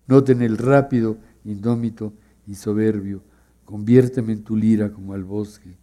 Noten 0.07 0.41
el 0.41 0.57
rápido, 0.57 1.17
indómito 1.43 2.13
y 2.47 2.55
soberbio. 2.55 3.23
Conviérteme 3.65 4.33
en 4.33 4.43
tu 4.43 4.55
lira 4.55 4.91
como 4.91 5.13
al 5.13 5.23
bosque. 5.23 5.77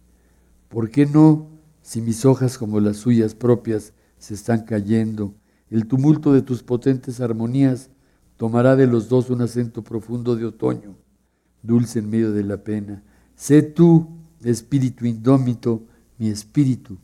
¿Por 0.67 0.89
qué 0.89 1.05
no, 1.05 1.49
si 1.81 2.01
mis 2.01 2.25
hojas 2.25 2.57
como 2.57 2.79
las 2.79 2.97
suyas 2.97 3.33
propias 3.33 3.93
se 4.17 4.33
están 4.33 4.65
cayendo, 4.65 5.33
el 5.69 5.87
tumulto 5.87 6.33
de 6.33 6.41
tus 6.41 6.63
potentes 6.63 7.21
armonías 7.21 7.89
tomará 8.37 8.75
de 8.75 8.87
los 8.87 9.09
dos 9.09 9.29
un 9.29 9.41
acento 9.41 9.83
profundo 9.83 10.35
de 10.35 10.45
otoño, 10.45 10.95
dulce 11.61 11.99
en 11.99 12.09
medio 12.09 12.31
de 12.31 12.43
la 12.43 12.63
pena? 12.63 13.03
Sé 13.35 13.61
tú, 13.61 14.07
espíritu 14.43 15.05
indómito, 15.05 15.83
mi 16.17 16.29
espíritu, 16.29 16.97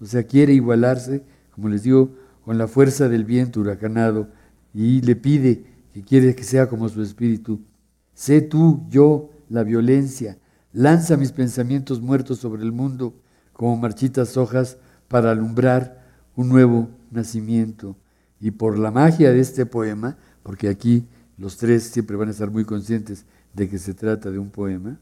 o 0.00 0.06
sea, 0.06 0.24
quiere 0.24 0.52
igualarse, 0.52 1.24
como 1.50 1.68
les 1.68 1.82
digo, 1.82 2.14
con 2.44 2.58
la 2.58 2.68
fuerza 2.68 3.08
del 3.08 3.24
viento 3.24 3.60
huracanado 3.60 4.28
y 4.72 5.00
le 5.00 5.16
pide 5.16 5.64
que 5.92 6.02
quiere 6.02 6.34
que 6.34 6.44
sea 6.44 6.68
como 6.68 6.88
su 6.88 7.00
espíritu. 7.02 7.60
Sé 8.12 8.40
tú, 8.42 8.84
yo, 8.90 9.30
la 9.48 9.62
violencia. 9.62 10.38
Lanza 10.72 11.16
mis 11.16 11.32
pensamientos 11.32 12.00
muertos 12.00 12.38
sobre 12.38 12.62
el 12.62 12.72
mundo 12.72 13.14
como 13.52 13.76
marchitas 13.76 14.36
hojas 14.36 14.76
para 15.08 15.30
alumbrar 15.30 16.04
un 16.34 16.48
nuevo 16.48 16.90
nacimiento. 17.10 17.96
Y 18.40 18.50
por 18.50 18.78
la 18.78 18.90
magia 18.90 19.30
de 19.30 19.40
este 19.40 19.64
poema, 19.64 20.18
porque 20.44 20.68
aquí 20.68 21.08
los 21.36 21.56
tres 21.56 21.82
siempre 21.82 22.14
van 22.14 22.28
a 22.28 22.30
estar 22.30 22.50
muy 22.50 22.64
conscientes 22.64 23.24
de 23.54 23.68
que 23.68 23.78
se 23.78 23.94
trata 23.94 24.30
de 24.30 24.38
un 24.38 24.50
poema, 24.50 25.00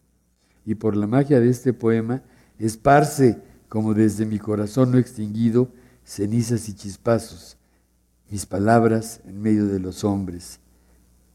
y 0.65 0.77
por 0.77 0.97
la 0.97 1.07
magia 1.07 1.41
de 1.41 1.51
este 1.51 1.75
poema, 1.75 2.23
esparce 2.59 3.43
como 3.69 3.93
desde 3.93 4.25
mi 4.25 4.39
corazón 4.39 4.93
no 4.93 4.99
extinguido, 4.99 5.71
cenizas 6.05 6.69
y 6.69 6.75
chispazos, 6.75 7.59
mis 8.31 8.47
palabras 8.47 9.21
en 9.27 9.43
medio 9.43 9.67
de 9.67 9.81
los 9.81 10.05
hombres. 10.05 10.61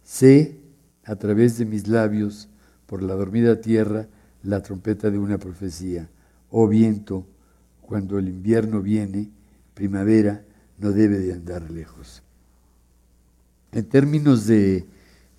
Sé, 0.03 0.57
a 1.03 1.15
través 1.17 1.57
de 1.57 1.65
mis 1.65 1.87
labios, 1.87 2.47
por 2.85 3.03
la 3.03 3.13
dormida 3.15 3.59
tierra, 3.59 4.07
la 4.41 4.61
trompeta 4.61 5.11
de 5.11 5.19
una 5.19 5.37
profecía. 5.37 6.09
Oh 6.49 6.67
viento, 6.67 7.27
cuando 7.81 8.17
el 8.17 8.29
invierno 8.29 8.81
viene, 8.81 9.29
primavera 9.73 10.45
no 10.77 10.91
debe 10.91 11.19
de 11.19 11.33
andar 11.33 11.69
lejos. 11.69 12.23
En 13.71 13.85
términos 13.85 14.47
de, 14.47 14.85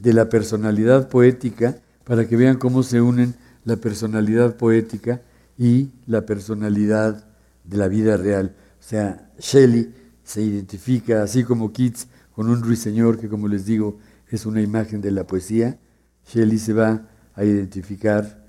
la 0.01 0.29
personalidad 0.29 1.09
poética, 1.09 1.79
para 2.05 2.27
que 2.27 2.37
vean 2.37 2.57
cómo 2.57 2.83
se 2.83 3.01
unen 3.01 3.35
la 3.65 3.77
personalidad 3.77 4.57
poética 4.57 5.23
y 5.59 5.91
la 6.07 6.25
personalidad 6.25 7.27
de 7.65 7.77
la 7.77 7.89
vida 7.89 8.17
real. 8.17 8.55
O 8.79 8.83
sea, 8.83 9.31
Shelley 9.39 9.93
se 10.23 10.43
identifica, 10.43 11.23
así 11.23 11.45
como 11.45 11.73
Keats, 11.73 12.09
con 12.35 12.49
un 12.49 12.63
ruiseñor 12.63 13.19
que, 13.19 13.29
como 13.29 13.49
les 13.49 13.67
digo, 13.67 13.99
es 14.31 14.47
una 14.47 14.63
imagen 14.63 15.01
de 15.01 15.11
la 15.11 15.27
poesía. 15.27 15.79
Shelley 16.27 16.59
se 16.59 16.73
va 16.73 17.09
a 17.35 17.45
identificar 17.45 18.47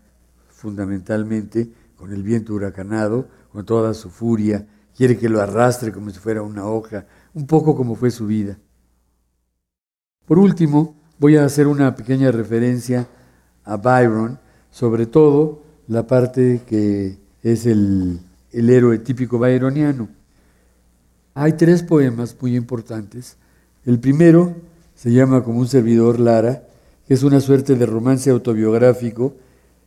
fundamentalmente 0.49 1.71
con 1.95 2.13
el 2.13 2.23
viento 2.23 2.53
huracanado, 2.53 3.27
con 3.51 3.65
toda 3.65 3.93
su 3.93 4.09
furia, 4.09 4.67
quiere 4.95 5.17
que 5.17 5.29
lo 5.29 5.41
arrastre 5.41 5.91
como 5.91 6.09
si 6.09 6.19
fuera 6.19 6.41
una 6.41 6.65
hoja, 6.65 7.05
un 7.33 7.47
poco 7.47 7.75
como 7.75 7.95
fue 7.95 8.11
su 8.11 8.27
vida. 8.27 8.57
Por 10.29 10.37
último, 10.37 10.95
voy 11.17 11.37
a 11.37 11.43
hacer 11.43 11.65
una 11.65 11.95
pequeña 11.95 12.29
referencia 12.31 13.07
a 13.63 13.77
Byron, 13.77 14.37
sobre 14.69 15.07
todo 15.07 15.63
la 15.87 16.05
parte 16.05 16.61
que 16.67 17.17
es 17.41 17.65
el, 17.65 18.19
héroe 18.53 18.99
típico 18.99 19.39
byroniano. 19.39 20.07
Hay 21.33 21.53
tres 21.53 21.81
poemas 21.81 22.37
muy 22.39 22.55
importantes. 22.55 23.37
El 23.87 23.97
primero 23.97 24.55
se 24.93 25.11
llama 25.11 25.43
Como 25.43 25.61
un 25.61 25.67
servidor 25.67 26.19
Lara, 26.19 26.61
que 27.07 27.15
es 27.15 27.23
una 27.23 27.41
suerte 27.41 27.73
de 27.73 27.87
romance 27.87 28.29
autobiográfico 28.29 29.33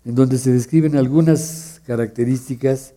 en 0.04 0.16
donde 0.16 0.38
se 0.38 0.52
describen 0.52 0.96
algunas 0.96 1.80
características 1.86 2.94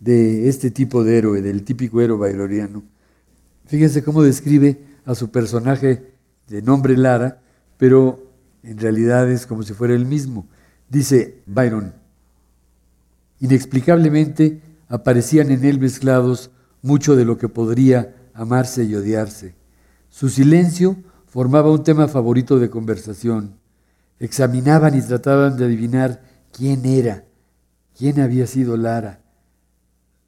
de 0.00 0.48
este 0.48 0.72
tipo 0.72 1.04
de 1.04 1.18
héroe, 1.18 1.40
del 1.40 1.62
típico 1.62 2.00
héroe 2.00 2.32
byroniano. 2.32 2.82
Fíjense 3.66 4.02
cómo 4.02 4.24
describe 4.24 4.76
a 5.04 5.14
su 5.14 5.30
personaje 5.30 6.09
de 6.50 6.62
nombre 6.62 6.96
Lara, 6.96 7.40
pero 7.78 8.28
en 8.64 8.76
realidad 8.76 9.30
es 9.30 9.46
como 9.46 9.62
si 9.62 9.72
fuera 9.72 9.94
el 9.94 10.04
mismo. 10.04 10.48
Dice 10.88 11.42
Byron, 11.46 11.94
Inexplicablemente 13.38 14.60
aparecían 14.88 15.50
en 15.50 15.64
él 15.64 15.78
mezclados 15.78 16.50
mucho 16.82 17.14
de 17.14 17.24
lo 17.24 17.38
que 17.38 17.48
podría 17.48 18.16
amarse 18.34 18.84
y 18.84 18.94
odiarse. 18.96 19.54
Su 20.10 20.28
silencio 20.28 20.96
formaba 21.26 21.70
un 21.70 21.84
tema 21.84 22.08
favorito 22.08 22.58
de 22.58 22.68
conversación. 22.68 23.54
Examinaban 24.18 24.98
y 24.98 25.02
trataban 25.02 25.56
de 25.56 25.66
adivinar 25.66 26.20
quién 26.52 26.84
era, 26.84 27.24
quién 27.96 28.20
había 28.20 28.46
sido 28.48 28.76
Lara, 28.76 29.22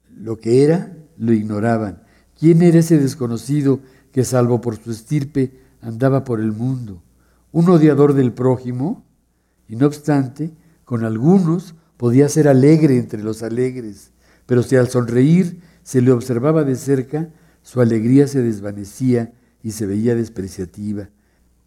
lo 0.09 0.37
que 0.37 0.63
era, 0.63 0.95
lo 1.17 1.33
ignoraban. 1.33 2.01
¿Quién 2.39 2.61
era 2.61 2.79
ese 2.79 2.97
desconocido 2.97 3.81
que, 4.11 4.23
salvo 4.23 4.61
por 4.61 4.77
su 4.77 4.91
estirpe, 4.91 5.62
andaba 5.83 6.23
por 6.23 6.39
el 6.39 6.51
mundo? 6.51 7.03
¿Un 7.51 7.69
odiador 7.69 8.13
del 8.13 8.33
prójimo? 8.33 9.05
Y 9.67 9.75
no 9.75 9.85
obstante, 9.85 10.53
con 10.85 11.03
algunos 11.03 11.75
podía 11.97 12.27
ser 12.29 12.47
alegre 12.47 12.97
entre 12.97 13.21
los 13.21 13.43
alegres, 13.43 14.11
pero 14.45 14.63
si 14.63 14.75
al 14.75 14.89
sonreír 14.89 15.61
se 15.83 16.01
le 16.01 16.11
observaba 16.11 16.63
de 16.63 16.75
cerca, 16.75 17.29
su 17.61 17.81
alegría 17.81 18.27
se 18.27 18.41
desvanecía 18.41 19.33
y 19.61 19.71
se 19.71 19.85
veía 19.85 20.15
despreciativa. 20.15 21.09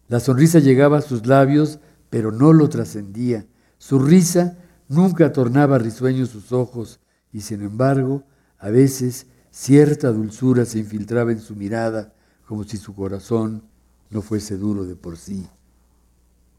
La 0.07 0.19
sonrisa 0.19 0.59
llegaba 0.59 0.97
a 0.99 1.01
sus 1.01 1.25
labios, 1.25 1.79
pero 2.09 2.31
no 2.31 2.53
lo 2.53 2.69
trascendía. 2.69 3.45
Su 3.77 3.99
risa 3.99 4.57
nunca 4.87 5.31
tornaba 5.31 5.77
risueños 5.77 6.29
sus 6.29 6.51
ojos, 6.51 6.99
y 7.31 7.41
sin 7.41 7.61
embargo, 7.61 8.23
a 8.57 8.69
veces 8.69 9.27
cierta 9.51 10.11
dulzura 10.11 10.65
se 10.65 10.79
infiltraba 10.79 11.31
en 11.31 11.39
su 11.39 11.55
mirada, 11.55 12.13
como 12.45 12.63
si 12.63 12.77
su 12.77 12.95
corazón 12.95 13.63
no 14.09 14.21
fuese 14.21 14.57
duro 14.57 14.85
de 14.85 14.95
por 14.95 15.17
sí. 15.17 15.47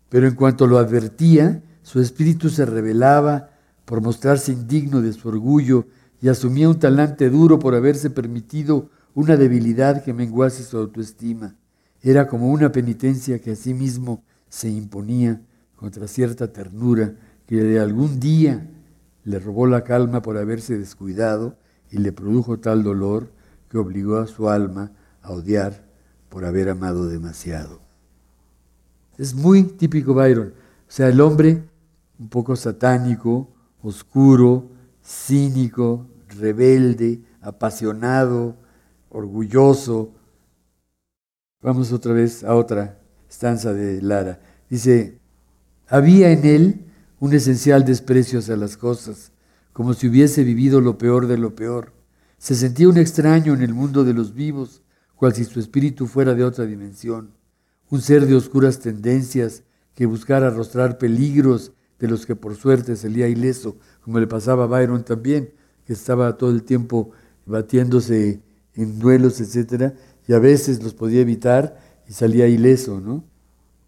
Pero 0.09 0.27
en 0.27 0.35
cuanto 0.35 0.67
lo 0.67 0.79
advertía, 0.79 1.63
su 1.83 2.01
espíritu 2.01 2.51
se 2.51 2.67
rebelaba 2.67 3.51
por 3.85 4.03
mostrarse 4.03 4.53
indigno 4.53 5.01
de 5.01 5.13
su 5.13 5.29
orgullo 5.29 5.87
y 6.21 6.29
asumía 6.29 6.69
un 6.69 6.79
talante 6.79 7.31
duro 7.31 7.59
por 7.59 7.75
haberse 7.75 8.11
permitido 8.11 8.91
una 9.15 9.37
debilidad 9.37 10.05
que 10.05 10.13
menguase 10.13 10.63
su 10.63 10.77
autoestima. 10.77 11.57
Era 12.03 12.29
como 12.29 12.51
una 12.51 12.71
penitencia 12.71 13.41
que 13.41 13.53
a 13.53 13.57
sí 13.57 13.75
mismo 13.75 14.23
se 14.49 14.69
imponía 14.69 15.41
contra 15.77 16.07
cierta 16.07 16.53
ternura 16.53 17.15
que 17.47 17.57
de 17.57 17.81
algún 17.81 18.21
día 18.21 18.69
le 19.25 19.39
robó 19.39 19.67
la 19.67 19.85
calma 19.85 20.23
por 20.23 20.37
haberse 20.37 20.79
descuidado 20.79 21.57
y 21.91 21.99
le 21.99 22.13
produjo 22.13 22.59
tal 22.59 22.83
dolor 22.83 23.31
que 23.71 23.79
obligó 23.79 24.19
a 24.19 24.27
su 24.27 24.49
alma 24.49 24.93
a 25.23 25.33
odiar 25.33 25.88
por 26.29 26.45
haber 26.45 26.69
amado 26.69 27.07
demasiado. 27.07 27.81
Es 29.17 29.35
muy 29.35 29.65
típico 29.65 30.15
Byron, 30.15 30.49
o 30.49 30.91
sea, 30.91 31.09
el 31.09 31.21
hombre 31.21 31.63
un 32.19 32.29
poco 32.29 32.57
satánico, 32.57 33.49
oscuro, 33.83 34.69
cínico, 35.05 36.07
rebelde, 36.29 37.21
apasionado, 37.41 38.57
orgulloso. 39.09 40.13
Vamos 41.63 41.93
otra 41.93 42.13
vez 42.13 42.45
a 42.45 42.55
otra 42.55 42.99
estanza 43.29 43.73
de 43.73 44.03
Lara. 44.03 44.41
Dice, 44.69 45.19
había 45.89 46.31
en 46.31 46.45
él 46.45 46.85
un 47.21 47.33
esencial 47.33 47.85
desprecio 47.85 48.39
hacia 48.41 48.57
las 48.57 48.77
cosas, 48.77 49.33
como 49.73 49.95
si 49.95 50.09
hubiese 50.09 50.45
vivido 50.45 50.81
lo 50.81 50.99
peor 50.99 51.27
de 51.27 51.39
lo 51.39 51.55
peor. 51.55 51.93
Se 52.37 52.55
sentía 52.55 52.89
un 52.89 52.99
extraño 52.99 53.55
en 53.55 53.63
el 53.63 53.75
mundo 53.75 54.05
de 54.05 54.15
los 54.15 54.35
vivos, 54.35 54.83
cual 55.19 55.35
si 55.35 55.45
su 55.45 55.59
espíritu 55.59 56.07
fuera 56.07 56.35
de 56.35 56.45
otra 56.45 56.65
dimensión, 56.65 57.33
un 57.91 58.01
ser 58.01 58.25
de 58.27 58.37
oscuras 58.37 58.79
tendencias 58.79 59.65
que 59.97 60.07
buscara 60.07 60.47
arrostrar 60.47 60.97
peligros 60.97 61.73
de 61.99 62.07
los 62.07 62.25
que 62.25 62.37
por 62.37 62.55
suerte 62.55 62.95
salía 62.95 63.27
ileso, 63.27 63.77
como 64.01 64.21
le 64.21 64.29
pasaba 64.29 64.65
a 64.65 64.67
Byron 64.69 65.03
también, 65.05 65.53
que 65.85 65.93
estaba 65.93 66.37
todo 66.37 66.51
el 66.51 66.63
tiempo 66.63 67.11
batiéndose 67.47 68.43
en 68.75 69.01
duelos, 69.01 69.41
etcétera, 69.41 69.95
y 70.29 70.35
a 70.35 70.39
veces 70.39 70.85
los 70.85 70.95
podía 70.95 71.23
evitar 71.23 71.81
y 72.09 72.13
salía 72.13 72.47
ileso, 72.47 73.01
¿no? 73.01 73.25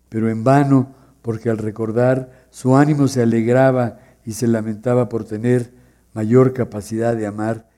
Pero 0.09 0.29
en 0.31 0.43
vano, 0.43 0.97
porque 1.23 1.49
al 1.49 1.59
recordar 1.59 2.47
su 2.51 2.77
ánimo 2.77 3.07
se 3.07 3.23
alegraba 3.23 4.01
y 4.27 4.33
se 4.33 4.49
lamentaba 4.49 5.09
por 5.09 5.25
tener 5.25 5.73
mayor 6.13 6.55
capacidad 6.55 7.15
de 7.15 7.29
amar 7.29 7.71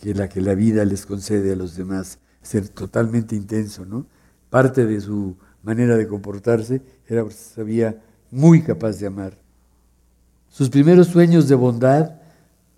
que 0.00 0.14
la 0.14 0.28
que 0.28 0.40
la 0.40 0.54
vida 0.54 0.84
les 0.84 1.06
concede 1.06 1.52
a 1.52 1.56
los 1.56 1.74
demás, 1.74 2.20
ser 2.42 2.68
totalmente 2.68 3.36
intenso, 3.36 3.84
¿no? 3.84 4.06
Parte 4.48 4.86
de 4.86 5.00
su 5.00 5.36
manera 5.62 5.96
de 5.96 6.08
comportarse 6.08 6.82
era 7.06 7.22
porque 7.22 7.36
sabía 7.36 8.00
muy 8.30 8.62
capaz 8.62 8.98
de 8.98 9.06
amar. 9.06 9.38
Sus 10.48 10.68
primeros 10.68 11.08
sueños 11.08 11.48
de 11.48 11.54
bondad 11.54 12.12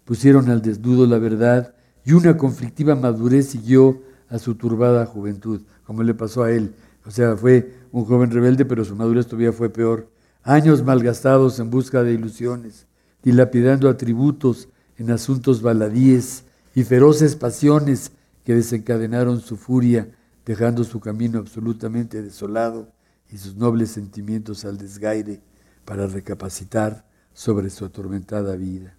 pusieron 0.04 0.50
al 0.50 0.62
desnudo 0.62 1.06
la 1.06 1.18
verdad 1.18 1.74
y 2.04 2.12
una 2.12 2.36
conflictiva 2.36 2.94
madurez 2.94 3.46
siguió 3.46 4.02
a 4.28 4.38
su 4.38 4.54
turbada 4.54 5.06
juventud, 5.06 5.62
como 5.84 6.02
le 6.02 6.14
pasó 6.14 6.42
a 6.42 6.50
él. 6.50 6.74
O 7.06 7.10
sea, 7.10 7.36
fue 7.36 7.74
un 7.92 8.04
joven 8.04 8.30
rebelde, 8.30 8.64
pero 8.64 8.84
su 8.84 8.96
madurez 8.96 9.26
todavía 9.26 9.52
fue 9.52 9.70
peor. 9.70 10.08
Años 10.42 10.82
malgastados 10.82 11.58
en 11.60 11.70
busca 11.70 12.02
de 12.02 12.12
ilusiones, 12.12 12.86
dilapidando 13.22 13.88
atributos 13.88 14.68
en 14.96 15.10
asuntos 15.10 15.62
baladíes 15.62 16.44
y 16.74 16.84
feroces 16.84 17.36
pasiones 17.36 18.12
que 18.44 18.54
desencadenaron 18.54 19.40
su 19.40 19.56
furia, 19.56 20.10
dejando 20.44 20.84
su 20.84 21.00
camino 21.00 21.38
absolutamente 21.38 22.22
desolado 22.22 22.92
y 23.30 23.38
sus 23.38 23.56
nobles 23.56 23.90
sentimientos 23.90 24.64
al 24.64 24.76
desgaire 24.76 25.40
para 25.84 26.06
recapacitar 26.06 27.06
sobre 27.32 27.70
su 27.70 27.84
atormentada 27.84 28.56
vida. 28.56 28.96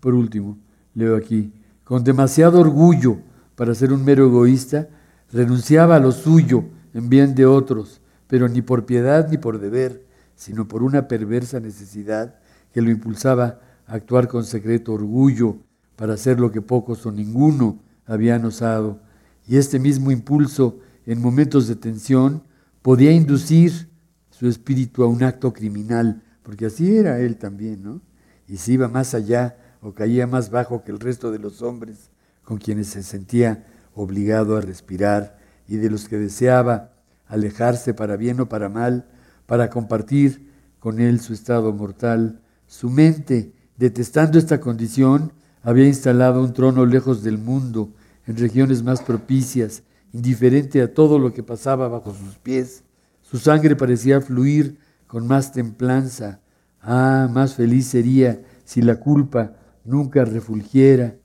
Por 0.00 0.14
último, 0.14 0.58
leo 0.94 1.16
aquí, 1.16 1.52
con 1.84 2.04
demasiado 2.04 2.60
orgullo 2.60 3.18
para 3.56 3.74
ser 3.74 3.92
un 3.92 4.04
mero 4.04 4.26
egoísta, 4.26 4.88
renunciaba 5.32 5.96
a 5.96 6.00
lo 6.00 6.12
suyo 6.12 6.64
en 6.94 7.08
bien 7.08 7.34
de 7.34 7.46
otros, 7.46 8.00
pero 8.26 8.48
ni 8.48 8.62
por 8.62 8.86
piedad 8.86 9.28
ni 9.28 9.38
por 9.38 9.58
deber, 9.58 10.06
sino 10.36 10.68
por 10.68 10.82
una 10.82 11.08
perversa 11.08 11.58
necesidad 11.58 12.38
que 12.72 12.82
lo 12.82 12.90
impulsaba 12.90 13.60
a 13.86 13.94
actuar 13.94 14.28
con 14.28 14.44
secreto 14.44 14.92
orgullo 14.92 15.58
para 15.98 16.14
hacer 16.14 16.38
lo 16.38 16.52
que 16.52 16.62
pocos 16.62 17.04
o 17.06 17.10
ninguno 17.10 17.80
habían 18.06 18.44
osado. 18.44 19.00
Y 19.48 19.56
este 19.56 19.80
mismo 19.80 20.12
impulso, 20.12 20.78
en 21.06 21.20
momentos 21.20 21.66
de 21.66 21.74
tensión, 21.74 22.44
podía 22.82 23.10
inducir 23.10 23.88
su 24.30 24.46
espíritu 24.46 25.02
a 25.02 25.08
un 25.08 25.24
acto 25.24 25.52
criminal, 25.52 26.22
porque 26.44 26.66
así 26.66 26.96
era 26.96 27.18
él 27.18 27.36
también, 27.36 27.82
¿no? 27.82 28.00
Y 28.46 28.58
se 28.58 28.74
iba 28.74 28.86
más 28.86 29.12
allá 29.12 29.56
o 29.80 29.92
caía 29.92 30.28
más 30.28 30.50
bajo 30.50 30.84
que 30.84 30.92
el 30.92 31.00
resto 31.00 31.32
de 31.32 31.40
los 31.40 31.62
hombres 31.62 32.10
con 32.44 32.58
quienes 32.58 32.86
se 32.86 33.02
sentía 33.02 33.66
obligado 33.92 34.56
a 34.56 34.60
respirar 34.60 35.36
y 35.66 35.78
de 35.78 35.90
los 35.90 36.08
que 36.08 36.16
deseaba 36.16 36.92
alejarse 37.26 37.92
para 37.92 38.16
bien 38.16 38.38
o 38.38 38.48
para 38.48 38.68
mal, 38.68 39.08
para 39.46 39.68
compartir 39.68 40.52
con 40.78 41.00
él 41.00 41.18
su 41.18 41.32
estado 41.32 41.72
mortal. 41.72 42.40
Su 42.68 42.88
mente, 42.88 43.52
detestando 43.76 44.38
esta 44.38 44.60
condición, 44.60 45.32
había 45.68 45.86
instalado 45.86 46.42
un 46.42 46.54
trono 46.54 46.86
lejos 46.86 47.22
del 47.22 47.36
mundo, 47.36 47.92
en 48.26 48.38
regiones 48.38 48.82
más 48.82 49.02
propicias, 49.02 49.82
indiferente 50.14 50.80
a 50.80 50.94
todo 50.94 51.18
lo 51.18 51.34
que 51.34 51.42
pasaba 51.42 51.88
bajo 51.88 52.14
sus 52.14 52.36
pies. 52.36 52.84
Su 53.20 53.36
sangre 53.36 53.76
parecía 53.76 54.22
fluir 54.22 54.78
con 55.06 55.26
más 55.26 55.52
templanza. 55.52 56.40
Ah, 56.80 57.28
más 57.30 57.54
feliz 57.54 57.86
sería 57.86 58.40
si 58.64 58.80
la 58.80 58.98
culpa 58.98 59.56
nunca 59.84 60.24
refulgiera 60.24 61.16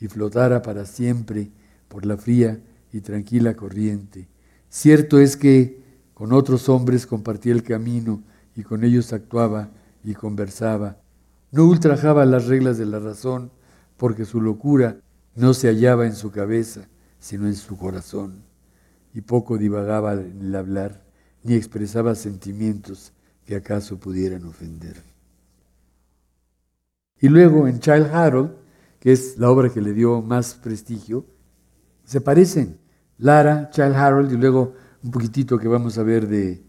y 0.00 0.08
flotara 0.08 0.62
para 0.62 0.86
siempre 0.86 1.50
por 1.88 2.06
la 2.06 2.16
fría 2.16 2.62
y 2.94 3.02
tranquila 3.02 3.52
corriente. 3.52 4.26
Cierto 4.70 5.20
es 5.20 5.36
que 5.36 5.82
con 6.14 6.32
otros 6.32 6.70
hombres 6.70 7.06
compartía 7.06 7.52
el 7.52 7.62
camino 7.62 8.22
y 8.56 8.62
con 8.62 8.84
ellos 8.84 9.12
actuaba 9.12 9.68
y 10.02 10.14
conversaba. 10.14 10.96
No 11.50 11.66
ultrajaba 11.66 12.24
las 12.24 12.46
reglas 12.46 12.78
de 12.78 12.86
la 12.86 12.98
razón 12.98 13.50
porque 14.02 14.24
su 14.24 14.40
locura 14.40 14.96
no 15.36 15.54
se 15.54 15.68
hallaba 15.68 16.06
en 16.06 16.16
su 16.16 16.32
cabeza, 16.32 16.88
sino 17.20 17.46
en 17.46 17.54
su 17.54 17.78
corazón. 17.78 18.42
Y 19.14 19.20
poco 19.20 19.58
divagaba 19.58 20.14
en 20.14 20.40
el 20.40 20.56
hablar, 20.56 21.04
ni 21.44 21.54
expresaba 21.54 22.16
sentimientos 22.16 23.12
que 23.46 23.54
acaso 23.54 24.00
pudieran 24.00 24.44
ofender. 24.44 24.96
Y 27.20 27.28
luego 27.28 27.68
en 27.68 27.78
Child 27.78 28.06
Harold, 28.12 28.50
que 28.98 29.12
es 29.12 29.38
la 29.38 29.48
obra 29.52 29.68
que 29.68 29.80
le 29.80 29.92
dio 29.92 30.20
más 30.20 30.54
prestigio, 30.54 31.24
se 32.04 32.20
parecen. 32.20 32.78
Lara, 33.18 33.70
Child 33.70 33.94
Harold 33.94 34.32
y 34.32 34.36
luego 34.36 34.74
un 35.04 35.12
poquitito 35.12 35.60
que 35.60 35.68
vamos 35.68 35.96
a 35.96 36.02
ver 36.02 36.26
de, 36.26 36.60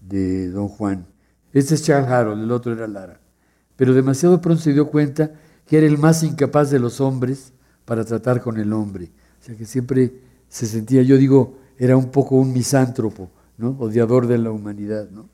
de 0.00 0.50
Don 0.50 0.66
Juan. 0.66 1.06
Este 1.52 1.76
es 1.76 1.84
Child 1.84 2.06
Harold, 2.06 2.42
el 2.42 2.50
otro 2.50 2.72
era 2.72 2.88
Lara. 2.88 3.20
Pero 3.76 3.94
demasiado 3.94 4.40
pronto 4.40 4.60
se 4.60 4.72
dio 4.72 4.90
cuenta 4.90 5.30
que 5.66 5.78
era 5.78 5.86
el 5.86 5.98
más 5.98 6.22
incapaz 6.22 6.70
de 6.70 6.78
los 6.78 7.00
hombres 7.00 7.52
para 7.84 8.04
tratar 8.04 8.40
con 8.40 8.58
el 8.58 8.72
hombre. 8.72 9.10
O 9.40 9.44
sea 9.44 9.56
que 9.56 9.64
siempre 9.64 10.12
se 10.48 10.66
sentía, 10.66 11.02
yo 11.02 11.16
digo, 11.16 11.58
era 11.78 11.96
un 11.96 12.10
poco 12.10 12.36
un 12.36 12.52
misántropo, 12.52 13.30
¿no? 13.56 13.70
odiador 13.78 14.26
de 14.26 14.38
la 14.38 14.50
humanidad. 14.50 15.10
¿no? 15.10 15.28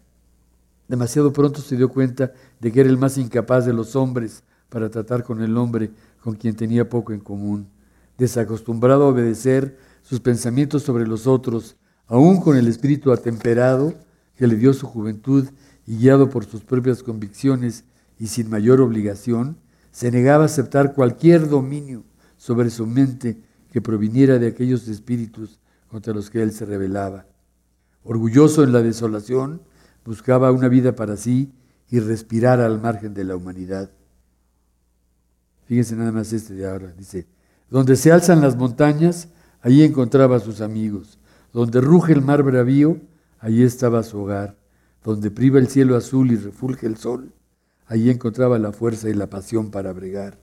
Demasiado 0.89 1.33
pronto 1.33 1.61
se 1.61 1.77
dio 1.77 1.89
cuenta 1.91 2.33
de 2.61 2.73
que 2.73 2.81
era 2.81 2.89
el 2.89 2.99
más 2.99 3.19
incapaz 3.19 3.67
de 3.67 3.73
los 3.73 3.97
hombres 3.97 4.43
para 4.69 4.91
tratar 4.91 5.23
con 5.23 5.43
el 5.43 5.57
hombre 5.57 5.91
con 6.23 6.35
quien 6.35 6.57
tenía 6.57 6.89
poco 6.89 7.13
en 7.13 7.21
común. 7.21 7.69
Desacostumbrado 8.17 9.05
a 9.05 9.09
obedecer 9.09 9.79
sus 10.03 10.21
pensamientos 10.21 10.83
sobre 10.83 11.07
los 11.07 11.27
otros, 11.27 11.77
aún 12.07 12.41
con 12.41 12.57
el 12.57 12.69
espíritu 12.69 13.13
atemperado 13.13 13.95
que 14.35 14.47
le 14.47 14.57
dio 14.57 14.73
su 14.73 14.87
juventud 14.87 15.47
y 15.87 15.99
guiado 15.99 16.31
por 16.31 16.45
sus 16.45 16.63
propias 16.63 17.03
convicciones 17.03 17.85
y 18.19 18.29
sin 18.29 18.49
mayor 18.49 18.81
obligación, 18.81 19.59
se 19.99 20.13
negaba 20.13 20.45
a 20.45 20.47
aceptar 20.47 20.95
cualquier 20.95 21.49
dominio 21.49 22.05
sobre 22.37 22.71
su 22.71 22.87
mente 22.87 23.43
que 23.73 23.83
proviniera 23.83 24.39
de 24.39 24.47
aquellos 24.47 24.87
espíritus 24.87 25.59
contra 25.89 26.15
los 26.15 26.31
que 26.31 26.41
él 26.41 26.53
se 26.53 26.65
rebelaba. 26.67 27.27
Orgulloso 28.05 28.63
en 28.63 28.71
la 28.71 28.81
desolación, 28.81 29.61
buscaba 30.05 30.53
una 30.53 30.69
vida 30.69 30.95
para 30.95 31.17
sí 31.17 31.53
y 31.91 31.99
respirar 31.99 32.61
al 32.61 32.81
margen 32.81 33.13
de 33.13 33.25
la 33.25 33.35
humanidad. 33.35 33.91
Fíjense 35.67 35.97
nada 35.97 36.13
más 36.13 36.33
este 36.33 36.55
de 36.55 36.69
ahora, 36.69 36.93
dice, 36.97 37.27
donde 37.69 37.97
se 37.97 38.13
alzan 38.13 38.41
las 38.41 38.55
montañas, 38.55 39.31
allí 39.63 39.83
encontraba 39.83 40.37
a 40.37 40.41
sus 40.41 40.61
amigos. 40.61 41.19
Donde 41.53 41.81
ruge 41.81 42.13
el 42.13 42.23
mar 42.23 42.45
bravío, 42.45 43.01
allí 43.41 43.65
estaba 43.65 44.05
su 44.05 44.21
hogar. 44.21 44.57
Donde 45.03 45.33
priva 45.33 45.59
el 45.59 45.67
cielo 45.67 45.97
azul 45.97 46.31
y 46.31 46.37
refulge 46.37 46.87
el 46.87 46.99
sol, 46.99 47.33
allí 47.89 48.11
encontraba 48.11 48.59
la 48.59 48.73
fuerza 48.73 49.09
y 49.09 49.15
la 49.15 49.29
pasión 49.29 49.71
para 49.71 49.93
bregar. 49.93 50.39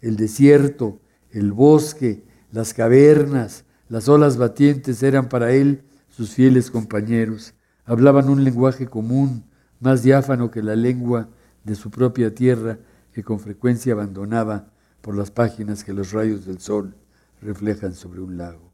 El 0.00 0.16
desierto, 0.16 1.00
el 1.30 1.52
bosque, 1.52 2.24
las 2.50 2.74
cavernas, 2.74 3.64
las 3.88 4.08
olas 4.08 4.36
batientes 4.36 5.02
eran 5.02 5.28
para 5.28 5.52
él 5.52 5.84
sus 6.08 6.34
fieles 6.34 6.70
compañeros. 6.70 7.54
Hablaban 7.84 8.28
un 8.28 8.44
lenguaje 8.44 8.86
común, 8.86 9.44
más 9.78 10.02
diáfano 10.02 10.50
que 10.50 10.62
la 10.62 10.76
lengua 10.76 11.28
de 11.64 11.74
su 11.74 11.90
propia 11.90 12.34
tierra, 12.34 12.78
que 13.12 13.22
con 13.22 13.40
frecuencia 13.40 13.92
abandonaba 13.92 14.72
por 15.00 15.16
las 15.16 15.30
páginas 15.30 15.84
que 15.84 15.92
los 15.92 16.12
rayos 16.12 16.44
del 16.44 16.60
sol 16.60 16.94
reflejan 17.40 17.94
sobre 17.94 18.20
un 18.20 18.36
lago. 18.36 18.72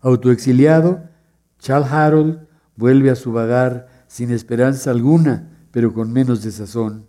Autoexiliado, 0.00 1.08
Charles 1.58 1.90
Harold 1.90 2.46
vuelve 2.76 3.10
a 3.10 3.16
su 3.16 3.32
vagar 3.32 3.88
sin 4.06 4.30
esperanza 4.30 4.90
alguna, 4.90 5.49
pero 5.70 5.92
con 5.92 6.12
menos 6.12 6.42
desazón. 6.42 7.06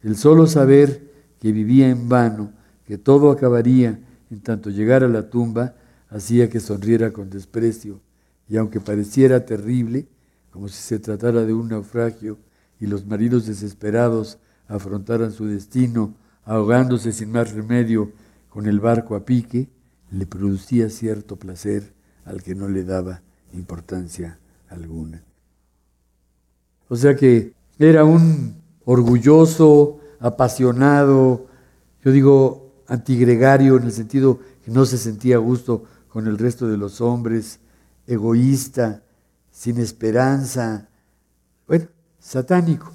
El 0.00 0.16
solo 0.16 0.46
saber 0.46 1.10
que 1.40 1.52
vivía 1.52 1.88
en 1.88 2.08
vano, 2.08 2.52
que 2.86 2.98
todo 2.98 3.30
acabaría 3.30 4.00
en 4.30 4.40
tanto 4.40 4.70
llegara 4.70 5.06
a 5.06 5.10
la 5.10 5.28
tumba, 5.28 5.74
hacía 6.08 6.48
que 6.50 6.60
sonriera 6.60 7.12
con 7.12 7.30
desprecio, 7.30 8.00
y 8.48 8.56
aunque 8.56 8.80
pareciera 8.80 9.44
terrible, 9.44 10.06
como 10.50 10.68
si 10.68 10.82
se 10.82 10.98
tratara 10.98 11.44
de 11.44 11.54
un 11.54 11.68
naufragio 11.68 12.38
y 12.78 12.86
los 12.86 13.06
maridos 13.06 13.46
desesperados 13.46 14.38
afrontaran 14.68 15.32
su 15.32 15.46
destino 15.46 16.14
ahogándose 16.44 17.12
sin 17.12 17.30
más 17.30 17.52
remedio 17.52 18.12
con 18.48 18.66
el 18.66 18.80
barco 18.80 19.14
a 19.14 19.24
pique, 19.24 19.68
le 20.10 20.26
producía 20.26 20.90
cierto 20.90 21.36
placer 21.36 21.94
al 22.24 22.42
que 22.42 22.54
no 22.54 22.68
le 22.68 22.84
daba 22.84 23.22
importancia 23.54 24.38
alguna. 24.68 25.22
O 26.88 26.96
sea 26.96 27.16
que 27.16 27.54
era 27.84 28.04
un 28.04 28.62
orgulloso, 28.84 30.00
apasionado, 30.20 31.46
yo 32.04 32.12
digo 32.12 32.82
antigregario 32.86 33.76
en 33.76 33.84
el 33.84 33.92
sentido 33.92 34.40
que 34.64 34.70
no 34.70 34.84
se 34.84 34.98
sentía 34.98 35.36
a 35.36 35.38
gusto 35.38 35.84
con 36.08 36.26
el 36.26 36.38
resto 36.38 36.68
de 36.68 36.76
los 36.76 37.00
hombres, 37.00 37.60
egoísta, 38.06 39.02
sin 39.50 39.78
esperanza, 39.78 40.88
bueno, 41.66 41.86
satánico. 42.18 42.92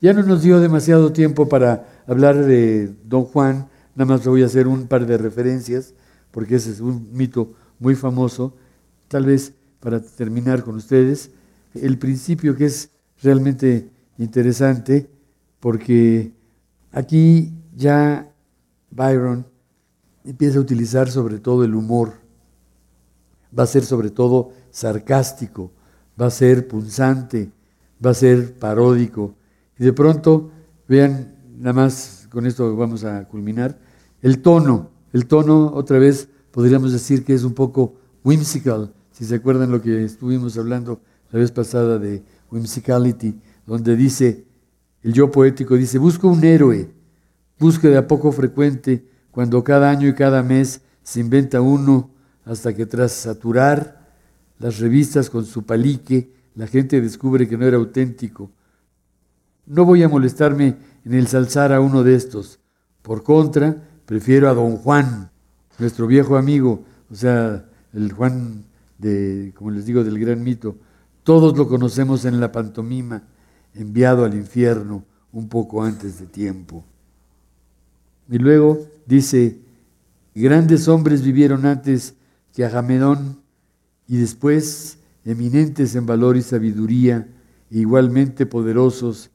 Ya 0.00 0.12
no 0.12 0.22
nos 0.22 0.42
dio 0.42 0.60
demasiado 0.60 1.12
tiempo 1.12 1.48
para 1.48 2.02
hablar 2.06 2.44
de 2.44 2.94
Don 3.04 3.24
Juan, 3.24 3.68
nada 3.94 4.14
más 4.14 4.26
voy 4.26 4.42
a 4.42 4.46
hacer 4.46 4.68
un 4.68 4.86
par 4.86 5.06
de 5.06 5.18
referencias, 5.18 5.94
porque 6.30 6.56
ese 6.56 6.70
es 6.70 6.80
un 6.80 7.08
mito 7.12 7.54
muy 7.78 7.94
famoso. 7.96 8.54
Tal 9.08 9.26
vez 9.26 9.52
para 9.80 10.00
terminar 10.00 10.62
con 10.62 10.76
ustedes, 10.76 11.30
el 11.74 11.98
principio 11.98 12.56
que 12.56 12.66
es 12.66 12.90
realmente 13.22 13.90
interesante, 14.18 15.10
porque 15.60 16.32
aquí 16.92 17.52
ya 17.74 18.32
Byron 18.90 19.46
empieza 20.24 20.58
a 20.58 20.62
utilizar 20.62 21.10
sobre 21.10 21.38
todo 21.38 21.64
el 21.64 21.74
humor, 21.74 22.14
va 23.56 23.64
a 23.64 23.66
ser 23.66 23.84
sobre 23.84 24.10
todo 24.10 24.52
sarcástico, 24.70 25.72
va 26.20 26.26
a 26.26 26.30
ser 26.30 26.68
punzante, 26.68 27.50
va 28.04 28.10
a 28.10 28.14
ser 28.14 28.54
paródico, 28.58 29.34
y 29.78 29.84
de 29.84 29.92
pronto, 29.92 30.50
vean, 30.88 31.34
nada 31.58 31.72
más 31.72 32.26
con 32.30 32.46
esto 32.46 32.74
vamos 32.76 33.04
a 33.04 33.26
culminar, 33.28 33.78
el 34.22 34.42
tono. 34.42 34.90
El 35.12 35.26
tono, 35.26 35.72
otra 35.72 35.98
vez, 35.98 36.28
podríamos 36.50 36.92
decir 36.92 37.24
que 37.24 37.32
es 37.32 37.44
un 37.44 37.54
poco 37.54 37.94
whimsical, 38.24 38.92
si 39.10 39.24
se 39.24 39.36
acuerdan 39.36 39.70
lo 39.70 39.80
que 39.80 40.04
estuvimos 40.04 40.58
hablando 40.58 41.00
la 41.30 41.38
vez 41.38 41.50
pasada 41.50 41.98
de 41.98 42.22
whimsicality, 42.50 43.38
donde 43.66 43.96
dice, 43.96 44.44
el 45.02 45.12
yo 45.12 45.30
poético 45.30 45.76
dice, 45.76 45.98
busco 45.98 46.28
un 46.28 46.44
héroe, 46.44 46.90
búsqueda 47.58 48.06
poco 48.06 48.32
frecuente, 48.32 49.04
cuando 49.30 49.62
cada 49.62 49.90
año 49.90 50.08
y 50.08 50.14
cada 50.14 50.42
mes 50.42 50.80
se 51.02 51.20
inventa 51.20 51.60
uno, 51.60 52.10
hasta 52.44 52.74
que 52.74 52.86
tras 52.86 53.12
saturar 53.12 54.08
las 54.58 54.78
revistas 54.78 55.30
con 55.30 55.44
su 55.44 55.64
palique, 55.64 56.32
la 56.54 56.66
gente 56.66 57.00
descubre 57.00 57.46
que 57.46 57.56
no 57.56 57.66
era 57.66 57.76
auténtico, 57.76 58.50
no 59.66 59.84
voy 59.84 60.02
a 60.02 60.08
molestarme 60.08 60.76
en 61.04 61.14
el 61.14 61.28
salzar 61.28 61.72
a 61.72 61.80
uno 61.80 62.02
de 62.02 62.14
estos. 62.14 62.58
Por 63.02 63.22
contra, 63.22 63.76
prefiero 64.06 64.48
a 64.48 64.54
don 64.54 64.76
Juan, 64.76 65.30
nuestro 65.78 66.06
viejo 66.06 66.36
amigo, 66.36 66.84
o 67.10 67.14
sea, 67.14 67.66
el 67.92 68.12
Juan 68.12 68.64
de, 68.96 69.52
como 69.54 69.70
les 69.70 69.86
digo, 69.86 70.04
del 70.04 70.18
gran 70.18 70.42
mito. 70.42 70.76
Todos 71.28 71.58
lo 71.58 71.68
conocemos 71.68 72.24
en 72.24 72.40
la 72.40 72.52
pantomima, 72.52 73.22
enviado 73.74 74.24
al 74.24 74.32
infierno 74.32 75.04
un 75.30 75.50
poco 75.50 75.84
antes 75.84 76.18
de 76.18 76.24
tiempo. 76.24 76.86
Y 78.30 78.38
luego 78.38 78.86
dice, 79.04 79.58
grandes 80.34 80.88
hombres 80.88 81.20
vivieron 81.20 81.66
antes 81.66 82.14
que 82.54 82.64
Agamedón 82.64 83.42
y 84.06 84.16
después 84.16 85.00
eminentes 85.26 85.94
en 85.96 86.06
valor 86.06 86.38
y 86.38 86.40
sabiduría, 86.40 87.28
e 87.70 87.76
igualmente 87.76 88.46
poderosos 88.46 89.28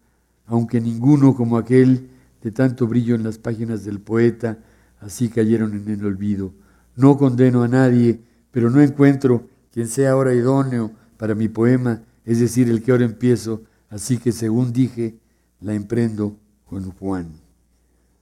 aunque 0.47 0.81
ninguno 0.81 1.35
como 1.35 1.57
aquel 1.57 2.09
de 2.41 2.49
tanto 2.49 2.87
brillo 2.87 3.13
en 3.13 3.21
las 3.21 3.37
páginas 3.37 3.85
del 3.85 3.99
poeta, 3.99 4.57
así 4.99 5.29
cayeron 5.29 5.73
en 5.73 5.87
el 5.87 6.03
olvido. 6.03 6.53
No 6.95 7.19
condeno 7.19 7.61
a 7.61 7.67
nadie, 7.67 8.19
pero 8.49 8.71
no 8.71 8.81
encuentro 8.81 9.47
quien 9.71 9.87
sea 9.87 10.13
ahora 10.13 10.33
idóneo 10.33 11.02
para 11.17 11.35
mi 11.35 11.47
poema, 11.47 12.03
es 12.25 12.39
decir, 12.39 12.69
el 12.69 12.81
que 12.81 12.91
ahora 12.91 13.05
empiezo, 13.05 13.63
así 13.89 14.17
que 14.17 14.31
según 14.31 14.73
dije, 14.73 15.15
la 15.61 15.73
emprendo 15.73 16.37
con 16.65 16.91
Juan. 16.91 17.31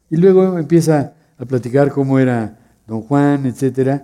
Y 0.09 0.17
luego 0.17 0.57
empieza 0.57 1.13
a 1.37 1.45
platicar 1.45 1.91
cómo 1.91 2.19
era 2.19 2.59
don 2.87 3.01
Juan, 3.01 3.45
etc. 3.45 4.01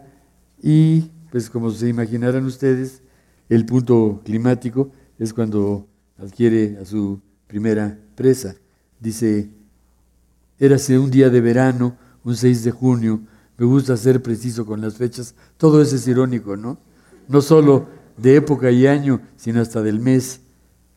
Y 0.62 1.12
pues 1.32 1.50
como 1.50 1.69
se 1.71 1.89
imaginarán 1.89 2.45
ustedes, 2.45 3.02
el 3.50 3.65
punto 3.65 4.21
climático 4.23 4.91
es 5.19 5.34
cuando 5.34 5.88
adquiere 6.17 6.78
a 6.82 6.86
su 6.86 7.21
primera 7.47 7.97
presa. 8.15 8.56
Dice, 9.00 9.50
érase 10.60 10.97
un 10.97 11.12
día 11.12 11.30
de 11.30 11.41
verano, 11.41 11.97
un 12.23 12.36
6 12.36 12.63
de 12.63 12.71
junio, 12.71 13.21
me 13.58 13.65
gusta 13.65 13.97
ser 13.97 14.21
preciso 14.21 14.65
con 14.65 14.82
las 14.82 14.95
fechas, 14.95 15.36
todo 15.58 15.82
eso 15.82 15.95
es 15.95 16.08
irónico, 16.08 16.56
¿no? 16.56 16.78
No 17.28 17.41
solo 17.41 17.88
de 18.18 18.36
época 18.36 18.72
y 18.72 18.88
año, 18.88 19.22
sino 19.36 19.62
hasta 19.62 19.82
del 19.82 20.00
mes. 20.00 20.42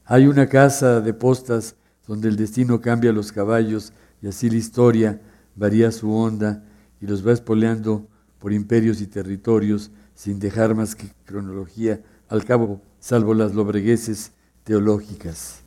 Hay 0.04 0.26
una 0.26 0.48
casa 0.48 1.00
de 1.00 1.14
postas 1.14 1.76
donde 2.06 2.28
el 2.28 2.36
destino 2.36 2.80
cambia 2.80 3.12
los 3.12 3.30
caballos 3.30 3.92
y 4.20 4.26
así 4.26 4.50
la 4.50 4.56
historia 4.56 5.20
varía 5.54 5.92
su 5.92 6.12
onda 6.12 6.64
y 7.00 7.06
los 7.06 7.26
va 7.26 7.32
espoleando 7.32 8.08
por 8.38 8.52
imperios 8.52 9.00
y 9.00 9.06
territorios 9.06 9.90
sin 10.14 10.38
dejar 10.38 10.74
más 10.74 10.96
que 10.96 11.12
cronología 11.24 12.02
al 12.28 12.44
cabo, 12.44 12.82
salvo 12.98 13.34
las 13.34 13.54
lobregueses 13.54 14.32
teológicas. 14.64 15.62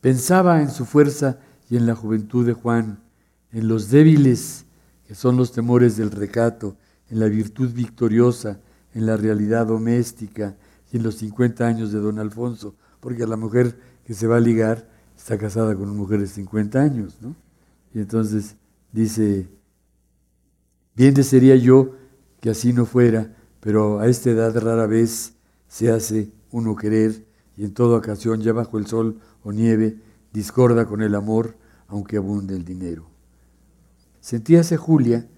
Pensaba 0.00 0.62
en 0.62 0.70
su 0.70 0.84
fuerza 0.84 1.38
y 1.68 1.76
en 1.76 1.86
la 1.86 1.94
juventud 1.94 2.46
de 2.46 2.52
Juan, 2.52 3.00
en 3.52 3.68
los 3.68 3.90
débiles, 3.90 4.64
que 5.06 5.14
son 5.14 5.36
los 5.36 5.52
temores 5.52 5.96
del 5.96 6.10
recato, 6.10 6.76
en 7.10 7.20
la 7.20 7.26
virtud 7.26 7.72
victoriosa, 7.72 8.60
en 8.98 9.06
la 9.06 9.16
realidad 9.16 9.66
doméstica 9.66 10.56
y 10.92 10.96
en 10.96 11.04
los 11.04 11.16
50 11.16 11.64
años 11.64 11.92
de 11.92 12.00
don 12.00 12.18
Alfonso, 12.18 12.74
porque 12.98 13.26
la 13.26 13.36
mujer 13.36 13.78
que 14.04 14.12
se 14.12 14.26
va 14.26 14.38
a 14.38 14.40
ligar 14.40 14.88
está 15.16 15.38
casada 15.38 15.74
con 15.74 15.84
una 15.88 15.98
mujer 15.98 16.20
de 16.20 16.26
50 16.26 16.80
años, 16.80 17.16
¿no? 17.20 17.36
Y 17.94 18.00
entonces 18.00 18.56
dice, 18.92 19.48
bien 20.96 21.14
desearía 21.14 21.54
yo 21.54 21.94
que 22.40 22.50
así 22.50 22.72
no 22.72 22.86
fuera, 22.86 23.36
pero 23.60 24.00
a 24.00 24.08
esta 24.08 24.30
edad 24.30 24.58
rara 24.58 24.86
vez 24.86 25.34
se 25.68 25.92
hace 25.92 26.32
uno 26.50 26.74
querer 26.74 27.24
y 27.56 27.64
en 27.64 27.74
toda 27.74 27.98
ocasión 27.98 28.40
ya 28.40 28.52
bajo 28.52 28.78
el 28.78 28.86
sol 28.86 29.20
o 29.44 29.52
nieve, 29.52 29.96
discorda 30.32 30.86
con 30.86 31.02
el 31.02 31.14
amor, 31.14 31.56
aunque 31.86 32.16
abunde 32.16 32.56
el 32.56 32.64
dinero. 32.64 33.08
Sentíase 34.20 34.76
Julia, 34.76 35.28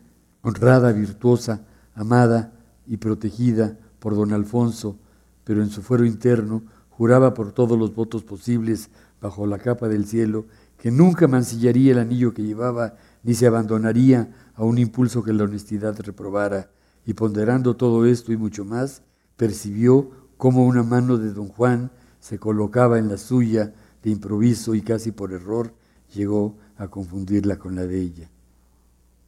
honrada, 0.41 0.93
virtuosa, 0.93 1.67
amada 1.95 2.55
y 2.91 2.97
protegida 2.97 3.79
por 4.01 4.17
don 4.17 4.33
Alfonso, 4.33 4.99
pero 5.45 5.63
en 5.63 5.71
su 5.71 5.81
fuero 5.81 6.05
interno 6.05 6.65
juraba 6.91 7.35
por 7.35 7.53
todos 7.53 7.79
los 7.79 7.95
votos 7.95 8.25
posibles 8.25 8.91
bajo 9.23 9.47
la 9.47 9.59
capa 9.59 9.89
del 9.89 10.07
cielo 10.07 10.47
que 10.77 10.91
nunca 10.91 11.29
mancillaría 11.29 11.93
el 11.93 12.01
anillo 12.01 12.35
que 12.35 12.43
llevaba, 12.43 12.97
ni 13.23 13.35
se 13.35 13.47
abandonaría 13.47 14.35
a 14.57 14.65
un 14.65 14.79
impulso 14.79 15.23
que 15.23 15.33
la 15.33 15.45
honestidad 15.45 15.99
reprobara, 16.01 16.71
y 17.07 17.15
ponderando 17.15 17.77
todo 17.77 18.07
esto 18.07 18.33
y 18.33 18.37
mucho 18.37 18.65
más, 18.65 19.03
percibió 19.37 20.11
cómo 20.37 20.67
una 20.67 20.83
mano 20.83 21.17
de 21.17 21.33
don 21.33 21.47
Juan 21.47 21.93
se 22.19 22.39
colocaba 22.41 22.99
en 22.99 23.09
la 23.09 23.19
suya 23.19 23.73
de 24.03 24.11
improviso 24.11 24.75
y 24.75 24.83
casi 24.83 25.13
por 25.13 25.33
error 25.33 25.73
llegó 26.13 26.57
a 26.77 26.89
confundirla 26.89 27.57
con 27.57 27.77
la 27.77 27.87
de 27.87 28.01
ella. 28.01 28.31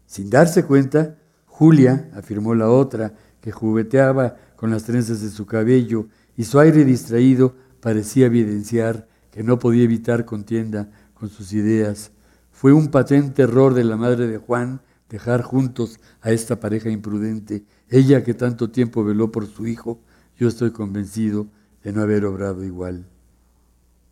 Sin 0.06 0.30
darse 0.30 0.64
cuenta, 0.64 1.18
Julia, 1.46 2.10
afirmó 2.14 2.54
la 2.54 2.70
otra, 2.70 3.14
que 3.42 3.52
jugueteaba 3.52 4.36
con 4.56 4.70
las 4.70 4.84
trenzas 4.84 5.20
de 5.20 5.28
su 5.28 5.44
cabello 5.44 6.06
y 6.36 6.44
su 6.44 6.58
aire 6.58 6.86
distraído 6.86 7.54
parecía 7.80 8.26
evidenciar 8.26 9.08
que 9.30 9.42
no 9.42 9.58
podía 9.58 9.82
evitar 9.82 10.24
contienda 10.24 10.90
con 11.12 11.28
sus 11.28 11.52
ideas. 11.52 12.12
Fue 12.52 12.72
un 12.72 12.88
patente 12.88 13.42
error 13.42 13.74
de 13.74 13.84
la 13.84 13.96
madre 13.96 14.28
de 14.28 14.38
Juan 14.38 14.80
dejar 15.10 15.42
juntos 15.42 15.98
a 16.22 16.30
esta 16.30 16.60
pareja 16.60 16.88
imprudente. 16.88 17.64
Ella 17.88 18.24
que 18.24 18.32
tanto 18.32 18.70
tiempo 18.70 19.04
veló 19.04 19.30
por 19.30 19.46
su 19.46 19.66
hijo, 19.66 20.00
yo 20.38 20.48
estoy 20.48 20.70
convencido 20.70 21.48
de 21.82 21.92
no 21.92 22.00
haber 22.00 22.24
obrado 22.24 22.64
igual. 22.64 23.06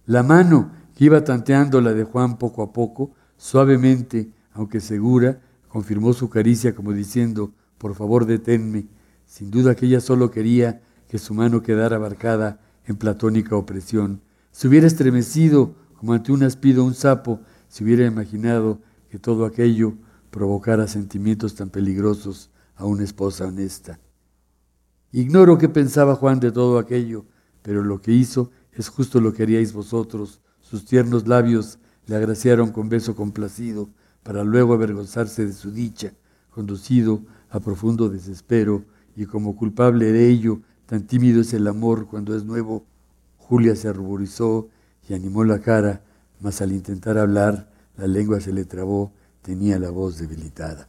La 0.07 0.23
mano 0.23 0.73
que 0.97 1.05
iba 1.05 1.23
tanteando 1.23 1.81
la 1.81 1.95
de 1.95 2.05
Juan 2.05 2.37
poco 2.37 2.63
a 2.63 2.73
poco, 2.73 3.13
suavemente, 3.37 4.33
aunque 4.53 4.81
segura, 4.81 5.41
confirmó 5.69 6.13
su 6.13 6.29
caricia 6.29 6.75
como 6.75 6.93
diciendo, 6.93 7.53
por 7.79 7.95
favor 7.95 8.27
deténme. 8.27 8.87
Sin 9.31 9.53
duda 9.53 9.77
que 9.77 9.87
ella 9.87 10.01
solo 10.01 10.33
quería 10.33 10.83
que 11.07 11.21
su 11.21 11.35
mano 11.35 11.63
quedara 11.63 11.95
abarcada 11.95 12.61
en 12.85 12.97
platónica 12.97 13.55
opresión. 13.55 14.23
Se 14.51 14.67
hubiera 14.67 14.89
estremecido 14.89 15.77
como 15.97 16.15
ante 16.15 16.33
un 16.33 16.43
aspido 16.43 16.83
un 16.83 16.95
sapo, 16.95 17.41
si 17.69 17.85
hubiera 17.85 18.05
imaginado 18.05 18.81
que 19.09 19.21
todo 19.21 19.45
aquello 19.45 19.95
provocara 20.33 20.89
sentimientos 20.89 21.55
tan 21.55 21.71
peligrosos 21.71 22.51
a 22.75 22.87
una 22.87 23.05
esposa 23.05 23.47
honesta. 23.47 24.01
Ignoro 25.13 25.59
qué 25.59 25.69
pensaba 25.69 26.17
Juan 26.17 26.41
de 26.41 26.51
todo 26.51 26.81
aquello, 26.81 27.25
pero 27.63 27.85
lo 27.85 28.01
que 28.01 28.11
hizo 28.11 28.51
es 28.73 28.89
justo 28.89 29.21
lo 29.21 29.33
que 29.33 29.45
haríais 29.45 29.73
vosotros. 29.73 30.41
Sus 30.59 30.85
tiernos 30.87 31.29
labios 31.29 31.79
le 32.07 32.17
agraciaron 32.17 32.73
con 32.73 32.89
beso 32.89 33.15
complacido, 33.15 33.91
para 34.25 34.43
luego 34.43 34.75
avergonzarse 34.75 35.47
de 35.47 35.53
su 35.53 35.71
dicha, 35.71 36.15
conducido 36.51 37.23
a 37.49 37.61
profundo 37.61 38.09
desespero, 38.09 38.85
y 39.17 39.27
como 39.27 39.57
culpable 39.57 40.13
de 40.13 40.29
ello, 40.29 40.61
tan 40.87 41.07
tímido 41.07 41.41
es 41.41 41.53
el 41.55 41.67
amor 41.67 42.07
cuando 42.07 42.37
es 42.37 42.45
nuevo, 42.45 42.85
Julia 43.39 43.75
se 43.77 43.93
ruborizó 43.93 44.69
y 45.09 45.15
animó 45.15 45.45
la 45.45 45.61
cara, 45.61 46.03
mas 46.41 46.61
al 46.61 46.73
intentar 46.73 47.19
hablar, 47.19 47.71
la 47.97 48.07
lengua 48.07 48.41
se 48.41 48.53
le 48.53 48.65
trabó, 48.65 49.13
tenía 49.43 49.79
la 49.79 49.91
voz 49.91 50.19
debilitada. 50.19 50.89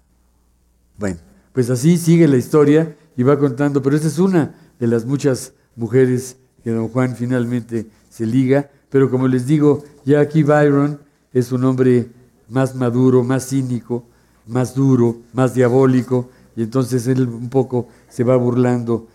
Bueno, 0.97 1.17
pues 1.53 1.69
así 1.69 1.97
sigue 1.97 2.27
la 2.27 2.38
historia 2.38 2.95
y 3.17 3.23
va 3.23 3.38
contando, 3.38 3.81
pero 3.81 3.95
esta 3.95 4.07
es 4.07 4.19
una 4.19 4.55
de 4.79 4.88
las 4.88 5.05
muchas 5.05 5.53
mujeres 5.75 6.38
que 6.63 6.71
don 6.71 6.89
Juan 6.89 7.15
finalmente 7.15 7.88
se 8.10 8.25
liga, 8.25 8.69
pero 8.89 9.10
como 9.10 9.27
les 9.27 9.45
digo, 9.45 9.84
ya 10.05 10.19
aquí 10.19 10.43
Byron 10.43 10.99
es 11.34 11.51
un 11.51 11.63
hombre 11.63 12.10
más 12.49 12.75
maduro, 12.75 13.23
más 13.23 13.47
cínico, 13.49 14.05
más 14.47 14.75
duro, 14.75 15.17
más 15.34 15.53
diabólico, 15.53 16.29
y 16.55 16.63
entonces 16.63 17.07
él 17.07 17.27
un 17.27 17.49
poco 17.49 17.88
se 18.12 18.24
va 18.24 18.36
burlando 18.36 19.08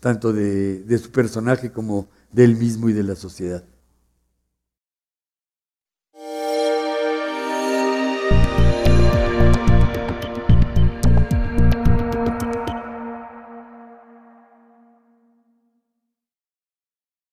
tanto 0.00 0.32
de, 0.32 0.98
su 1.02 1.10
personaje 1.10 1.72
como 1.72 2.08
de 2.32 2.44
él 2.44 2.56
mismo 2.56 2.88
y 2.88 2.92
de 2.92 3.02
la 3.02 3.16
sociedad. 3.16 3.64